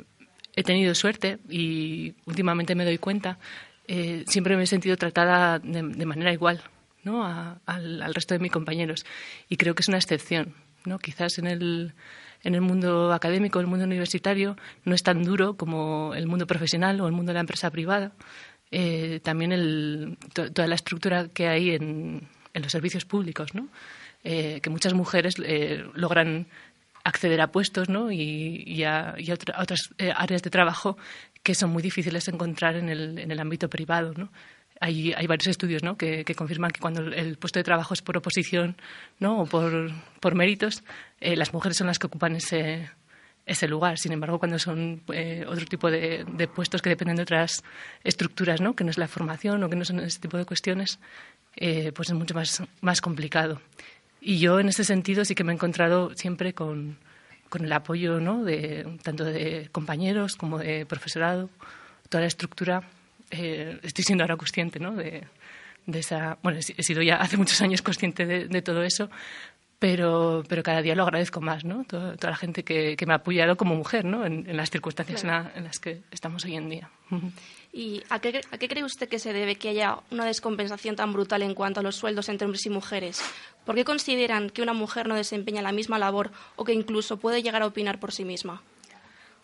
he 0.55 0.63
tenido 0.63 0.93
suerte 0.95 1.39
y 1.49 2.13
últimamente 2.25 2.75
me 2.75 2.85
doy 2.85 2.97
cuenta, 2.97 3.37
eh, 3.87 4.23
siempre 4.27 4.55
me 4.55 4.63
he 4.63 4.67
sentido 4.67 4.97
tratada 4.97 5.59
de, 5.59 5.81
de 5.81 6.05
manera 6.05 6.31
igual 6.31 6.61
¿no? 7.03 7.23
A- 7.25 7.59
al, 7.65 8.01
al 8.01 8.13
resto 8.13 8.33
de 8.35 8.39
mis 8.39 8.51
compañeros 8.51 9.05
y 9.49 9.57
creo 9.57 9.73
que 9.73 9.81
es 9.81 9.87
una 9.87 9.97
excepción. 9.97 10.53
¿no? 10.85 10.99
Quizás 10.99 11.37
en 11.39 11.47
el, 11.47 11.93
en 12.43 12.55
el 12.55 12.61
mundo 12.61 13.11
académico, 13.13 13.59
el 13.59 13.67
mundo 13.67 13.85
universitario, 13.85 14.55
no 14.85 14.95
es 14.95 15.03
tan 15.03 15.23
duro 15.23 15.55
como 15.57 16.13
el 16.15 16.27
mundo 16.27 16.47
profesional 16.47 16.99
o 17.01 17.07
el 17.07 17.13
mundo 17.13 17.31
de 17.31 17.35
la 17.35 17.39
empresa 17.41 17.69
privada. 17.69 18.11
Eh, 18.71 19.19
también 19.23 19.51
el- 19.51 20.17
to- 20.33 20.51
toda 20.51 20.67
la 20.67 20.75
estructura 20.75 21.27
que 21.29 21.47
hay 21.47 21.71
en, 21.71 22.27
los 22.53 22.71
servicios 22.71 23.05
públicos. 23.05 23.51
Eh, 24.23 24.59
que 24.61 24.69
muchas 24.69 24.93
mujeres 24.93 25.35
eh, 25.43 25.85
logran 25.93 26.47
acceder 27.05 27.39
a 27.39 27.51
puestos 27.51 27.87
y, 28.11 28.83
a, 28.83 29.15
otras 29.57 29.89
áreas 30.15 30.43
de 30.43 30.49
trabajo 30.49 30.97
que 31.41 31.55
son 31.55 31.69
muy 31.69 31.81
difíciles 31.81 32.25
de 32.25 32.33
encontrar 32.33 32.75
en 32.75 32.89
el, 32.89 33.17
en 33.17 33.31
el 33.31 33.39
ámbito 33.39 33.69
privado. 33.69 34.13
Hay, 34.81 35.13
hay 35.13 35.27
varios 35.27 35.47
estudios 35.47 35.83
¿no? 35.83 35.97
que, 35.97 36.23
que 36.23 36.35
confirman 36.35 36.71
que 36.71 36.79
cuando 36.79 37.01
el 37.01 37.37
puesto 37.37 37.59
de 37.59 37.63
trabajo 37.63 37.93
es 37.93 38.01
por 38.01 38.15
oposición 38.17 38.77
¿no? 39.19 39.41
o 39.41 39.45
por, 39.45 39.91
por 40.21 40.35
méritos, 40.35 40.83
eh, 41.19 41.35
las 41.35 41.53
mujeres 41.53 41.77
son 41.77 41.87
las 41.87 41.99
que 41.99 42.07
ocupan 42.07 42.35
ese, 42.37 42.89
ese 43.45 43.67
lugar. 43.67 43.97
Sin 43.97 44.13
embargo, 44.13 44.39
cuando 44.39 44.57
son 44.57 45.01
eh, 45.11 45.43
otro 45.47 45.65
tipo 45.65 45.91
de, 45.91 46.23
de 46.25 46.47
puestos 46.47 46.81
que 46.81 46.89
dependen 46.89 47.17
de 47.17 47.23
otras 47.23 47.63
estructuras, 48.03 48.61
¿no? 48.61 48.73
que 48.73 48.83
no 48.83 48.91
es 48.91 48.97
la 48.97 49.07
formación 49.07 49.63
o 49.63 49.69
que 49.69 49.75
no 49.75 49.83
son 49.83 49.99
ese 49.99 50.19
tipo 50.19 50.37
de 50.37 50.45
cuestiones, 50.45 50.99
eh, 51.55 51.91
pues 51.93 52.09
es 52.09 52.15
mucho 52.15 52.33
más, 52.33 52.63
más 52.81 53.01
complicado. 53.01 53.59
Y 54.21 54.39
yo 54.39 54.59
en 54.59 54.69
ese 54.69 54.83
sentido 54.83 55.25
sí 55.25 55.35
que 55.35 55.43
me 55.43 55.51
he 55.51 55.55
encontrado 55.55 56.15
siempre 56.15 56.53
con, 56.53 56.97
con 57.49 57.65
el 57.65 57.71
apoyo 57.73 58.19
¿no? 58.19 58.43
de, 58.43 58.97
tanto 59.03 59.23
de 59.25 59.69
compañeros 59.71 60.35
como 60.35 60.59
de 60.59 60.85
profesorado, 60.85 61.49
toda 62.09 62.21
la 62.21 62.27
estructura. 62.27 62.83
Eh, 63.31 63.79
estoy 63.83 64.03
siendo 64.03 64.23
ahora 64.23 64.37
consciente 64.37 64.79
¿no? 64.79 64.93
de, 64.95 65.23
de 65.85 65.99
esa. 65.99 66.37
Bueno, 66.43 66.59
he 66.59 66.83
sido 66.83 67.01
ya 67.01 67.15
hace 67.17 67.37
muchos 67.37 67.61
años 67.61 67.81
consciente 67.81 68.25
de, 68.25 68.47
de 68.47 68.61
todo 68.61 68.83
eso, 68.83 69.09
pero, 69.79 70.43
pero 70.49 70.61
cada 70.61 70.81
día 70.81 70.93
lo 70.95 71.03
agradezco 71.03 71.39
más, 71.39 71.63
¿no? 71.63 71.85
Toda, 71.85 72.17
toda 72.17 72.31
la 72.31 72.37
gente 72.37 72.63
que, 72.63 72.97
que 72.97 73.05
me 73.05 73.13
ha 73.13 73.17
apoyado 73.17 73.55
como 73.55 73.75
mujer, 73.75 74.03
¿no? 74.03 74.25
En, 74.25 74.49
en 74.49 74.57
las 74.57 74.69
circunstancias 74.69 75.23
en, 75.23 75.29
la- 75.29 75.51
en 75.55 75.63
las 75.63 75.79
que 75.79 76.01
estamos 76.11 76.43
hoy 76.43 76.57
en 76.57 76.69
día. 76.69 76.89
¿Y 77.71 78.03
a 78.09 78.19
qué, 78.19 78.41
a 78.51 78.57
qué 78.57 78.67
cree 78.67 78.83
usted 78.83 79.07
que 79.07 79.19
se 79.19 79.31
debe 79.31 79.55
que 79.55 79.69
haya 79.69 79.99
una 80.11 80.25
descompensación 80.25 80.95
tan 80.97 81.13
brutal 81.13 81.43
en 81.43 81.53
cuanto 81.53 81.79
a 81.79 81.83
los 81.83 81.95
sueldos 81.95 82.27
entre 82.27 82.45
hombres 82.45 82.65
y 82.65 82.69
mujeres? 82.69 83.21
¿Por 83.65 83.75
qué 83.75 83.85
consideran 83.85 84.49
que 84.49 84.61
una 84.61 84.73
mujer 84.73 85.07
no 85.07 85.15
desempeña 85.15 85.61
la 85.61 85.71
misma 85.71 85.97
labor 85.97 86.31
o 86.57 86.65
que 86.65 86.73
incluso 86.73 87.17
puede 87.17 87.41
llegar 87.41 87.61
a 87.61 87.67
opinar 87.67 87.99
por 88.01 88.11
sí 88.11 88.25
misma? 88.25 88.61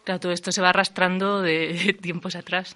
Claro, 0.04 0.20
todo 0.20 0.32
esto 0.34 0.51
se 0.51 0.62
va 0.62 0.70
arrastrando 0.70 1.42
de 1.42 1.96
tiempos 2.01 2.36
atrás, 2.36 2.75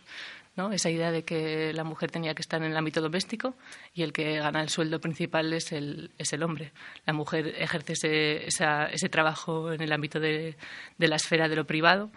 ¿no? 0.60 0.72
Esa 0.74 0.90
idea 0.90 1.10
de 1.12 1.24
que 1.24 1.72
la 1.74 1.84
mujer 1.84 2.12
tenía 2.12 2.36
que 2.36 2.42
estar 2.42 2.62
en 2.62 2.70
el 2.72 2.78
ámbito 2.78 3.00
doméstico 3.02 3.56
y 3.94 4.04
el 4.04 4.12
que 4.12 4.38
gana 4.40 4.62
el 4.62 4.68
sueldo 4.70 5.00
principal 5.00 5.54
es 5.54 5.72
el, 5.72 6.12
es 6.18 6.34
el 6.34 6.44
hombre. 6.44 6.72
La 7.06 7.14
mujer 7.14 7.56
ejerce 7.58 7.94
ese, 7.94 8.46
esa- 8.48 8.88
ese 8.88 9.08
trabajo 9.10 9.72
en 9.72 9.82
el 9.82 9.92
ámbito 9.92 10.20
de, 10.20 10.56
de 10.98 11.08
la 11.08 11.16
esfera 11.16 11.48
de 11.48 11.56
lo 11.56 11.66
privado, 11.66 12.12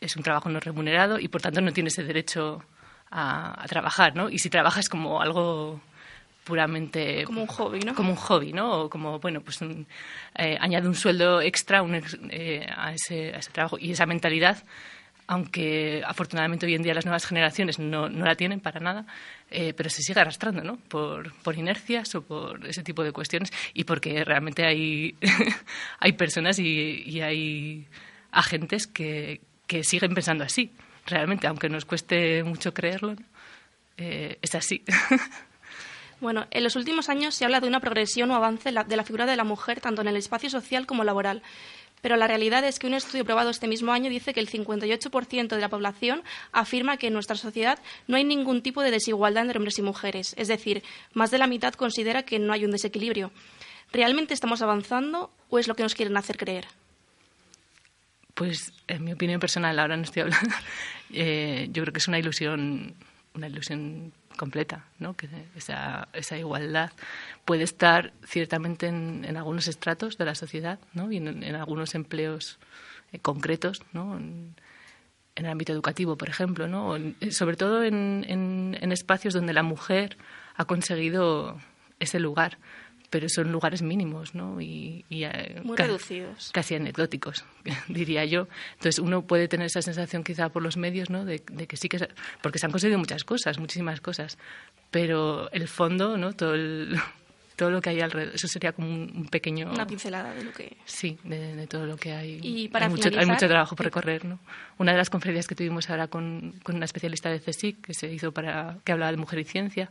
es 0.00 0.14
un 0.16 0.22
trabajo 0.22 0.50
no 0.50 0.60
remunerado 0.60 1.18
y 1.18 1.28
por 1.28 1.40
tanto 1.40 1.60
no 1.62 1.72
tiene 1.72 1.88
ese 1.88 2.04
derecho 2.04 2.62
a, 3.10 3.62
a 3.62 3.66
trabajar, 3.66 4.14
¿no? 4.14 4.28
Y 4.28 4.38
si 4.38 4.50
trabaja 4.50 4.80
es 4.80 4.88
como 4.90 5.22
algo 5.22 5.80
puramente 6.44 7.24
Como 7.24 7.40
un 7.42 7.46
hobby, 7.48 7.80
¿no? 7.80 7.94
como 7.94 8.10
un 8.10 8.16
hobby, 8.16 8.52
¿no? 8.52 8.82
O 8.82 8.90
como, 8.90 9.18
bueno, 9.18 9.40
pues 9.40 9.60
un- 9.62 9.86
eh, 10.38 10.56
añade 10.60 10.86
un 10.86 10.94
sueldo 10.94 11.40
extra 11.40 11.82
un 11.82 11.94
ex- 11.96 12.18
eh, 12.30 12.64
a, 12.76 12.92
ese, 12.92 13.34
a 13.34 13.38
ese 13.38 13.50
trabajo. 13.50 13.78
Y 13.80 13.90
esa 13.92 14.06
mentalidad, 14.06 14.62
aunque 15.26 16.02
afortunadamente 16.06 16.66
hoy 16.66 16.74
en 16.74 16.82
día 16.82 16.94
las 16.94 17.04
nuevas 17.04 17.26
generaciones 17.26 17.78
no, 17.78 18.08
la 18.08 18.34
tienen 18.34 18.60
para 18.60 18.80
nada, 18.80 19.06
eh, 19.50 19.72
pero 19.74 19.90
se 19.90 20.02
sigue 20.02 20.20
arrastrando, 20.20 20.62
¿no? 20.62 20.76
Por, 20.76 21.32
inercias 21.56 22.14
o 22.14 22.22
por 22.22 22.66
ese 22.66 22.82
tipo 22.82 23.02
de 23.02 23.12
cuestiones 23.12 23.52
y 23.74 23.84
porque 23.84 24.24
realmente 24.24 24.64
hay, 24.66 25.16
hay 26.00 26.12
personas 26.12 26.58
y, 26.58 27.20
hay 27.20 27.86
agentes 28.30 28.86
que, 28.86 29.40
que 29.66 29.84
siguen 29.84 30.14
pensando 30.14 30.44
así, 30.44 30.70
realmente, 31.06 31.46
aunque 31.46 31.68
nos 31.68 31.84
cueste 31.84 32.42
mucho 32.44 32.72
creerlo. 32.72 33.16
Eh, 33.96 34.38
es 34.42 34.54
así. 34.54 34.82
Bueno, 36.18 36.46
en 36.50 36.64
los 36.64 36.76
últimos 36.76 37.10
años 37.10 37.34
se 37.34 37.44
habla 37.44 37.60
de 37.60 37.68
una 37.68 37.80
progresión 37.80 38.30
o 38.30 38.34
avance 38.34 38.70
de 38.72 38.96
la 38.96 39.04
figura 39.04 39.26
de 39.26 39.36
la 39.36 39.44
mujer 39.44 39.80
tanto 39.80 40.00
en 40.00 40.08
el 40.08 40.16
espacio 40.16 40.48
social 40.48 40.86
como 40.86 41.04
laboral. 41.04 41.42
Pero 42.00 42.16
la 42.16 42.26
realidad 42.26 42.64
es 42.64 42.78
que 42.78 42.86
un 42.86 42.94
estudio 42.94 43.24
probado 43.24 43.50
este 43.50 43.68
mismo 43.68 43.92
año 43.92 44.10
dice 44.10 44.34
que 44.34 44.40
el 44.40 44.48
58% 44.48 45.48
de 45.48 45.60
la 45.60 45.68
población 45.68 46.22
afirma 46.52 46.96
que 46.96 47.08
en 47.08 47.14
nuestra 47.14 47.36
sociedad 47.36 47.78
no 48.06 48.16
hay 48.16 48.24
ningún 48.24 48.62
tipo 48.62 48.82
de 48.82 48.90
desigualdad 48.90 49.44
entre 49.44 49.58
hombres 49.58 49.78
y 49.78 49.82
mujeres. 49.82 50.34
Es 50.36 50.48
decir, 50.48 50.82
más 51.14 51.30
de 51.30 51.38
la 51.38 51.46
mitad 51.46 51.74
considera 51.74 52.22
que 52.22 52.38
no 52.38 52.52
hay 52.52 52.64
un 52.64 52.70
desequilibrio. 52.70 53.32
¿Realmente 53.92 54.34
estamos 54.34 54.62
avanzando 54.62 55.30
o 55.48 55.58
es 55.58 55.68
lo 55.68 55.74
que 55.74 55.82
nos 55.82 55.94
quieren 55.94 56.16
hacer 56.16 56.36
creer? 56.36 56.66
Pues 58.34 58.72
en 58.86 59.04
mi 59.04 59.12
opinión 59.12 59.40
personal, 59.40 59.78
ahora 59.78 59.96
no 59.96 60.02
estoy 60.02 60.22
hablando, 60.22 60.54
eh, 61.12 61.68
yo 61.72 61.82
creo 61.82 61.92
que 61.92 62.00
es 62.00 62.08
una 62.08 62.18
ilusión, 62.18 62.94
una 63.36 63.48
ilusión 63.48 64.12
completa, 64.36 64.84
¿no? 64.98 65.14
Que 65.16 65.28
esa, 65.54 66.08
esa 66.12 66.38
igualdad 66.38 66.90
puede 67.44 67.62
estar 67.64 68.12
ciertamente 68.24 68.86
en, 68.88 69.36
algunos 69.36 69.68
estratos 69.68 70.18
de 70.18 70.24
la 70.24 70.34
sociedad, 70.34 70.78
¿no? 70.94 71.10
Y 71.12 71.18
en, 71.18 71.54
algunos 71.54 71.94
empleos 71.94 72.58
eh, 73.12 73.18
concretos, 73.18 73.82
¿no? 73.92 74.16
En, 74.16 74.54
en 75.36 75.44
el 75.44 75.50
ámbito 75.50 75.72
educativo, 75.72 76.16
por 76.16 76.28
ejemplo, 76.28 76.66
¿no? 76.66 76.88
O 76.88 76.96
en- 76.96 77.16
sobre 77.30 77.56
todo 77.56 77.84
en 77.84 78.78
espacios 78.92 79.34
donde 79.34 79.52
la 79.52 79.62
mujer 79.62 80.16
ha 80.56 80.64
conseguido 80.64 81.58
ese 82.00 82.20
lugar, 82.20 82.58
pero 83.10 83.28
son 83.28 83.52
lugares 83.52 83.82
mínimos, 83.82 84.34
¿no? 84.34 84.60
Y, 84.60 85.04
y, 85.08 85.24
eh, 85.24 85.60
Muy 85.64 85.76
ca- 85.76 85.84
reducidos. 85.84 86.50
casi 86.52 86.74
anecdóticos, 86.74 87.44
diría 87.88 88.24
yo. 88.24 88.48
Entonces 88.74 88.98
uno 88.98 89.22
puede 89.22 89.48
tener 89.48 89.66
esa 89.66 89.82
sensación 89.82 90.24
quizá 90.24 90.48
por 90.48 90.62
los 90.62 90.76
medios, 90.76 91.08
¿no? 91.10 91.24
De, 91.24 91.42
de 91.50 91.66
que 91.66 91.76
sí 91.76 91.88
que... 91.88 91.98
se- 91.98 92.08
Porque 92.42 92.58
se 92.58 92.66
han 92.66 92.72
conseguido 92.72 92.98
muchas 92.98 93.24
cosas, 93.24 93.58
muchísimas 93.58 94.00
cosas, 94.00 94.38
pero 94.90 95.50
el 95.52 95.68
fondo, 95.68 96.16
¿no? 96.16 96.32
Todo, 96.32 96.54
el- 96.54 96.96
todo 97.56 97.70
lo 97.70 97.80
que 97.80 97.90
hay 97.90 98.00
alrededor, 98.00 98.34
eso 98.34 98.48
sería 98.48 98.72
como 98.72 98.88
un, 98.88 99.28
pequeño... 99.30 99.70
Una 99.72 99.86
pincelada 99.86 100.34
de 100.34 100.44
lo 100.44 100.52
que... 100.52 100.76
Sí, 100.84 101.16
de, 101.24 101.54
de 101.56 101.66
todo 101.66 101.86
lo 101.86 101.96
que 101.96 102.12
hay. 102.12 102.38
Y 102.42 102.68
para 102.68 102.84
hay, 102.86 102.90
mucho, 102.90 103.08
hay 103.16 103.24
mucho 103.26 103.48
trabajo 103.48 103.74
por 103.76 103.86
recorrer, 103.86 104.24
¿no? 104.26 104.38
Una 104.78 104.92
de 104.92 104.98
las 104.98 105.08
conferencias 105.08 105.46
que 105.48 105.54
tuvimos 105.54 105.88
ahora 105.88 106.08
con, 106.08 106.52
con 106.62 106.76
una 106.76 106.84
especialista 106.84 107.30
de 107.30 107.40
CSIC, 107.40 107.80
que 107.80 107.94
se 107.94 108.12
hizo 108.12 108.32
para 108.32 108.76
que 108.84 108.92
hablaba 108.92 109.10
de 109.10 109.16
mujer 109.16 109.38
y 109.38 109.44
ciencia, 109.44 109.90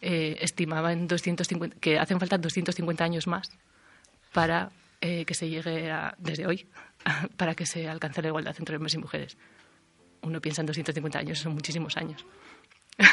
eh, 0.00 0.38
estimaba 0.40 0.92
en 0.92 1.08
250, 1.08 1.78
que 1.80 1.98
hacen 1.98 2.20
falta 2.20 2.38
250 2.38 3.04
años 3.04 3.26
más 3.26 3.50
para 4.32 4.70
eh, 5.00 5.24
que 5.24 5.34
se 5.34 5.48
llegue 5.48 5.90
a, 5.90 6.14
desde 6.18 6.46
hoy, 6.46 6.66
para 7.36 7.54
que 7.54 7.66
se 7.66 7.88
alcance 7.88 8.22
la 8.22 8.28
igualdad 8.28 8.54
entre 8.58 8.76
hombres 8.76 8.94
y 8.94 8.98
mujeres. 8.98 9.36
Uno 10.22 10.40
piensa 10.40 10.62
en 10.62 10.66
250 10.66 11.18
años, 11.18 11.38
son 11.38 11.54
muchísimos 11.54 11.96
años. 11.96 12.24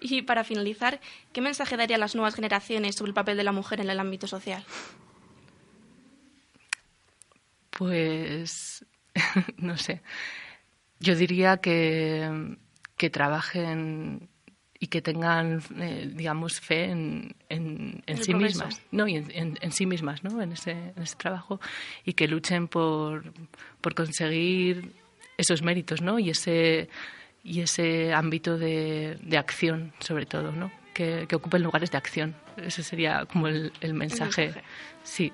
Y 0.00 0.22
para 0.22 0.44
finalizar, 0.44 1.00
¿qué 1.32 1.40
mensaje 1.40 1.76
daría 1.76 1.96
a 1.96 1.98
las 1.98 2.14
nuevas 2.14 2.34
generaciones 2.34 2.94
sobre 2.94 3.10
el 3.10 3.14
papel 3.14 3.36
de 3.36 3.44
la 3.44 3.52
mujer 3.52 3.80
en 3.80 3.90
el 3.90 3.98
ámbito 3.98 4.26
social? 4.26 4.64
Pues 7.70 8.84
no 9.56 9.76
sé. 9.76 10.02
Yo 11.00 11.14
diría 11.16 11.58
que, 11.58 12.56
que 12.96 13.10
trabajen 13.10 14.28
y 14.80 14.86
que 14.86 15.02
tengan, 15.02 15.60
eh, 15.80 16.08
digamos, 16.14 16.60
fe 16.60 16.84
en, 16.84 17.34
en, 17.48 18.02
en 18.06 18.16
El 18.16 18.22
sí 18.22 18.30
progreso. 18.30 18.64
mismas, 18.64 18.82
¿no? 18.92 19.08
Y 19.08 19.16
en, 19.16 19.58
en- 19.60 19.72
sí 19.72 19.86
mismas, 19.86 20.22
¿no? 20.22 20.40
En 20.40 20.52
ese, 20.52 20.70
en 20.70 21.02
ese 21.02 21.16
trabajo 21.16 21.60
y 22.04 22.12
que 22.12 22.28
luchen 22.28 22.68
por, 22.68 23.32
por 23.80 23.94
conseguir 23.94 24.92
esos 25.36 25.62
méritos, 25.62 26.00
¿no? 26.00 26.18
Y 26.18 26.30
ese 26.30 26.88
y 27.44 27.60
ese 27.60 28.12
ámbito 28.12 28.58
de, 28.58 29.18
de 29.22 29.38
acción, 29.38 29.92
sobre 30.00 30.26
todo, 30.26 30.52
¿no? 30.52 30.70
Que, 30.94 31.26
que 31.28 31.36
ocupen 31.36 31.62
lugares 31.62 31.90
de 31.90 31.96
acción. 31.98 32.34
Ese 32.56 32.82
sería 32.82 33.24
como 33.26 33.48
el, 33.48 33.72
el 33.80 33.94
mensaje. 33.94 34.46
mensaje. 34.46 34.64
Sí. 35.02 35.32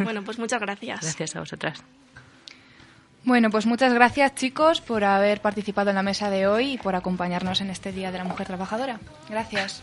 Bueno, 0.00 0.22
pues 0.22 0.38
muchas 0.38 0.60
gracias. 0.60 1.00
Gracias 1.02 1.34
a 1.36 1.40
vosotras. 1.40 1.82
Bueno, 3.24 3.50
pues 3.50 3.64
muchas 3.64 3.94
gracias 3.94 4.34
chicos 4.34 4.82
por 4.82 5.02
haber 5.02 5.40
participado 5.40 5.88
en 5.88 5.96
la 5.96 6.02
mesa 6.02 6.28
de 6.28 6.46
hoy 6.46 6.72
y 6.72 6.78
por 6.78 6.94
acompañarnos 6.94 7.62
en 7.62 7.70
este 7.70 7.90
Día 7.90 8.12
de 8.12 8.18
la 8.18 8.24
Mujer 8.24 8.46
Trabajadora. 8.46 9.00
Gracias. 9.30 9.82